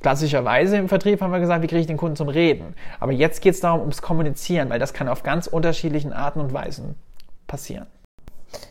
Klassischerweise 0.02 0.76
im 0.76 0.88
Vertrieb 0.88 1.20
haben 1.20 1.32
wir 1.32 1.40
gesagt, 1.40 1.62
wie 1.62 1.68
kriege 1.68 1.80
ich 1.80 1.86
den 1.86 1.96
Kunden 1.96 2.16
zum 2.16 2.28
Reden. 2.28 2.74
Aber 2.98 3.12
jetzt 3.12 3.40
geht 3.40 3.54
es 3.54 3.60
darum, 3.60 3.80
ums 3.80 4.02
Kommunizieren, 4.02 4.68
weil 4.68 4.80
das 4.80 4.92
kann 4.92 5.08
auf 5.08 5.22
ganz 5.22 5.46
unterschiedlichen 5.46 6.12
Arten 6.12 6.40
und 6.40 6.52
Weisen 6.52 6.96
passieren. 7.46 7.86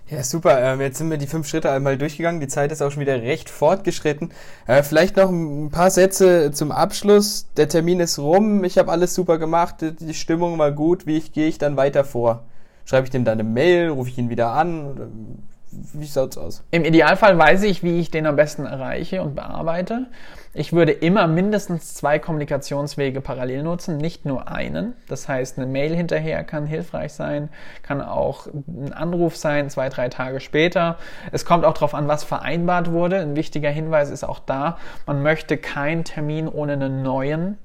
Ja, 0.10 0.24
super. 0.24 0.62
Ähm, 0.62 0.82
jetzt 0.82 0.98
sind 0.98 1.10
wir 1.10 1.18
die 1.18 1.28
fünf 1.28 1.48
Schritte 1.48 1.72
einmal 1.72 1.98
durchgegangen. 1.98 2.42
Die 2.42 2.48
Zeit 2.48 2.72
ist 2.72 2.82
auch 2.82 2.92
schon 2.92 3.02
wieder 3.02 3.22
recht 3.22 3.50
fortgeschritten. 3.50 4.32
Äh, 4.68 4.84
vielleicht 4.84 5.16
noch 5.16 5.30
ein 5.30 5.70
paar 5.72 5.90
Sätze 5.90 6.52
zum 6.52 6.72
Abschluss. 6.72 7.48
Der 7.56 7.70
Termin 7.70 8.00
ist 8.02 8.20
rum. 8.20 8.64
Ich 8.64 8.78
habe 8.78 8.92
alles 8.92 9.16
super 9.16 9.38
gemacht. 9.38 9.78
Die 9.82 10.14
Stimmung 10.14 10.60
war 10.60 10.72
gut. 10.72 11.08
Wie 11.08 11.20
gehe 11.22 11.48
ich 11.48 11.58
dann 11.58 11.78
weiter 11.78 12.04
vor? 12.04 12.44
Schreibe 12.84 13.06
ich 13.06 13.12
dem 13.12 13.24
dann 13.24 13.40
eine 13.40 13.48
Mail? 13.48 13.90
Rufe 13.90 14.10
ich 14.10 14.18
ihn 14.18 14.30
wieder 14.30 14.52
an? 14.52 15.40
Wie 15.72 16.08
schaut's 16.08 16.38
aus? 16.38 16.64
Im 16.72 16.84
Idealfall 16.84 17.38
weiß 17.38 17.64
ich, 17.64 17.82
wie 17.82 18.00
ich 18.00 18.12
den 18.12 18.26
am 18.26 18.36
besten 18.36 18.66
erreiche 18.66 19.22
und 19.22 19.36
bearbeite. 19.36 20.08
Ich 20.54 20.74
würde 20.74 20.92
immer 20.92 21.28
mindestens 21.28 21.94
zwei 21.94 22.20
Kommunikationswege 22.20 23.22
parallel 23.22 23.64
nutzen, 23.64 23.98
nicht 23.98 24.26
nur 24.26 24.50
einen. 24.50 24.96
Das 25.08 25.30
heißt, 25.30 25.58
eine 25.58 25.66
Mail 25.66 25.96
hinterher 25.96 26.44
kann 26.44 26.66
hilfreich 26.66 27.14
sein, 27.14 27.48
kann 27.84 28.02
auch 28.02 28.48
ein 28.48 28.92
Anruf 28.92 29.38
sein, 29.38 29.70
zwei, 29.70 29.88
drei 29.88 30.10
Tage 30.10 30.42
später. 30.42 30.98
Es 31.32 31.46
kommt 31.46 31.64
auch 31.64 31.74
darauf 31.74 31.94
an, 31.94 32.10
was 32.10 32.26
vereinbart 32.26 32.92
wurde. 32.92 33.20
Ein 33.22 33.38
wichtiger 33.38 33.70
Hinweis 33.70 34.10
ist 34.10 34.26
auch 34.26 34.40
da, 34.40 34.78
man 35.06 35.22
möchte 35.22 35.56
keinen 35.58 36.04
Termin 36.04 36.50
ohne 36.50 36.74
einen 36.74 37.02
neuen 37.02 37.58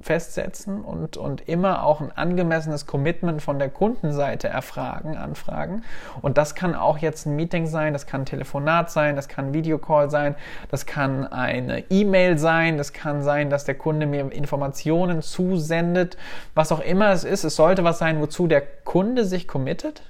festsetzen 0.00 0.82
und, 0.82 1.16
und 1.16 1.48
immer 1.48 1.84
auch 1.84 2.00
ein 2.00 2.12
angemessenes 2.12 2.86
Commitment 2.86 3.42
von 3.42 3.58
der 3.58 3.68
Kundenseite 3.68 4.48
erfragen, 4.48 5.16
anfragen. 5.16 5.82
Und 6.22 6.38
das 6.38 6.54
kann 6.54 6.76
auch 6.76 6.98
jetzt 6.98 7.26
ein 7.26 7.34
Meeting 7.34 7.66
sein, 7.66 7.92
das 7.92 8.06
kann 8.06 8.22
ein 8.22 8.26
Telefonat 8.26 8.90
sein, 8.90 9.16
das 9.16 9.28
kann 9.28 9.46
ein 9.46 9.54
Videocall 9.54 10.08
sein, 10.08 10.36
das 10.70 10.86
kann 10.86 11.26
eine 11.26 11.90
E-Mail 11.90 12.38
sein, 12.38 12.78
das 12.78 12.92
kann 12.92 13.22
sein, 13.22 13.50
dass 13.50 13.64
der 13.64 13.74
Kunde 13.74 14.06
mir 14.06 14.30
Informationen 14.32 15.20
zusendet, 15.20 16.16
was 16.54 16.70
auch 16.70 16.80
immer 16.80 17.10
es 17.10 17.24
ist. 17.24 17.42
Es 17.42 17.56
sollte 17.56 17.82
was 17.82 17.98
sein, 17.98 18.20
wozu 18.20 18.46
der 18.46 18.60
Kunde 18.60 19.24
sich 19.24 19.48
committet 19.48 20.02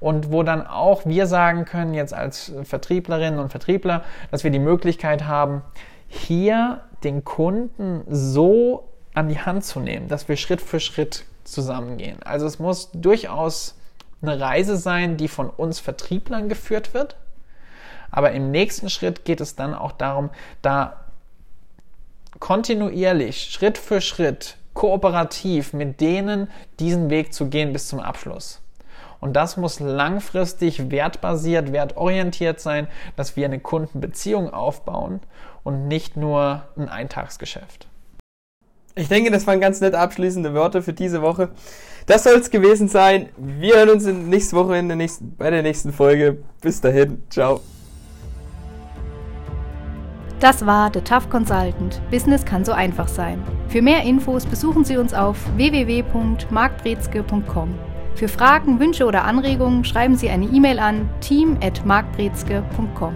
und 0.00 0.32
wo 0.32 0.42
dann 0.42 0.66
auch 0.66 1.06
wir 1.06 1.26
sagen 1.26 1.64
können, 1.64 1.94
jetzt 1.94 2.14
als 2.14 2.52
Vertrieblerinnen 2.64 3.38
und 3.38 3.50
Vertriebler, 3.50 4.02
dass 4.30 4.44
wir 4.44 4.50
die 4.50 4.58
Möglichkeit 4.58 5.26
haben, 5.26 5.62
hier 6.08 6.82
den 7.04 7.24
Kunden 7.24 8.02
so 8.08 8.88
an 9.14 9.28
die 9.28 9.38
Hand 9.38 9.64
zu 9.64 9.80
nehmen, 9.80 10.08
dass 10.08 10.28
wir 10.28 10.36
Schritt 10.36 10.60
für 10.60 10.80
Schritt 10.80 11.24
zusammengehen. 11.44 12.22
Also 12.22 12.46
es 12.46 12.58
muss 12.58 12.90
durchaus 12.92 13.76
eine 14.20 14.40
Reise 14.40 14.76
sein, 14.76 15.16
die 15.16 15.28
von 15.28 15.48
uns 15.48 15.78
Vertrieblern 15.78 16.48
geführt 16.48 16.94
wird. 16.94 17.16
Aber 18.10 18.32
im 18.32 18.50
nächsten 18.50 18.90
Schritt 18.90 19.24
geht 19.24 19.40
es 19.40 19.54
dann 19.54 19.74
auch 19.74 19.92
darum, 19.92 20.30
da 20.62 21.04
kontinuierlich, 22.40 23.50
Schritt 23.50 23.78
für 23.78 24.00
Schritt, 24.00 24.56
kooperativ 24.74 25.72
mit 25.72 26.00
denen 26.00 26.48
diesen 26.78 27.10
Weg 27.10 27.34
zu 27.34 27.46
gehen 27.48 27.72
bis 27.72 27.88
zum 27.88 28.00
Abschluss. 28.00 28.60
Und 29.20 29.34
das 29.34 29.56
muss 29.56 29.80
langfristig 29.80 30.90
wertbasiert, 30.90 31.72
wertorientiert 31.72 32.60
sein, 32.60 32.86
dass 33.16 33.36
wir 33.36 33.46
eine 33.46 33.58
Kundenbeziehung 33.58 34.52
aufbauen 34.52 35.20
und 35.64 35.88
nicht 35.88 36.16
nur 36.16 36.62
ein 36.76 36.88
Eintagsgeschäft. 36.88 37.88
Ich 38.94 39.08
denke, 39.08 39.30
das 39.30 39.46
waren 39.46 39.60
ganz 39.60 39.80
nett 39.80 39.94
abschließende 39.94 40.54
Worte 40.54 40.82
für 40.82 40.92
diese 40.92 41.22
Woche. 41.22 41.50
Das 42.06 42.24
soll 42.24 42.34
es 42.34 42.50
gewesen 42.50 42.88
sein. 42.88 43.28
Wir 43.36 43.76
hören 43.76 43.90
uns 43.90 44.06
in 44.06 44.28
nächste 44.28 44.56
Woche 44.56 44.76
in 44.76 44.88
der 44.88 44.96
nächsten, 44.96 45.36
bei 45.36 45.50
der 45.50 45.62
nächsten 45.62 45.92
Folge. 45.92 46.38
Bis 46.60 46.80
dahin. 46.80 47.22
Ciao. 47.30 47.60
Das 50.40 50.64
war 50.64 50.90
The 50.92 51.00
Tough 51.00 51.28
Consultant. 51.30 52.00
Business 52.10 52.44
kann 52.44 52.64
so 52.64 52.72
einfach 52.72 53.08
sein. 53.08 53.42
Für 53.68 53.82
mehr 53.82 54.04
Infos 54.04 54.46
besuchen 54.46 54.84
Sie 54.84 54.96
uns 54.96 55.12
auf 55.12 55.36
www.markbrezke.com. 55.56 57.74
Für 58.14 58.28
Fragen, 58.28 58.78
Wünsche 58.80 59.04
oder 59.04 59.24
Anregungen 59.24 59.84
schreiben 59.84 60.16
Sie 60.16 60.30
eine 60.30 60.46
E-Mail 60.46 60.78
an 60.78 61.10
team@markbrezke.com. 61.20 63.14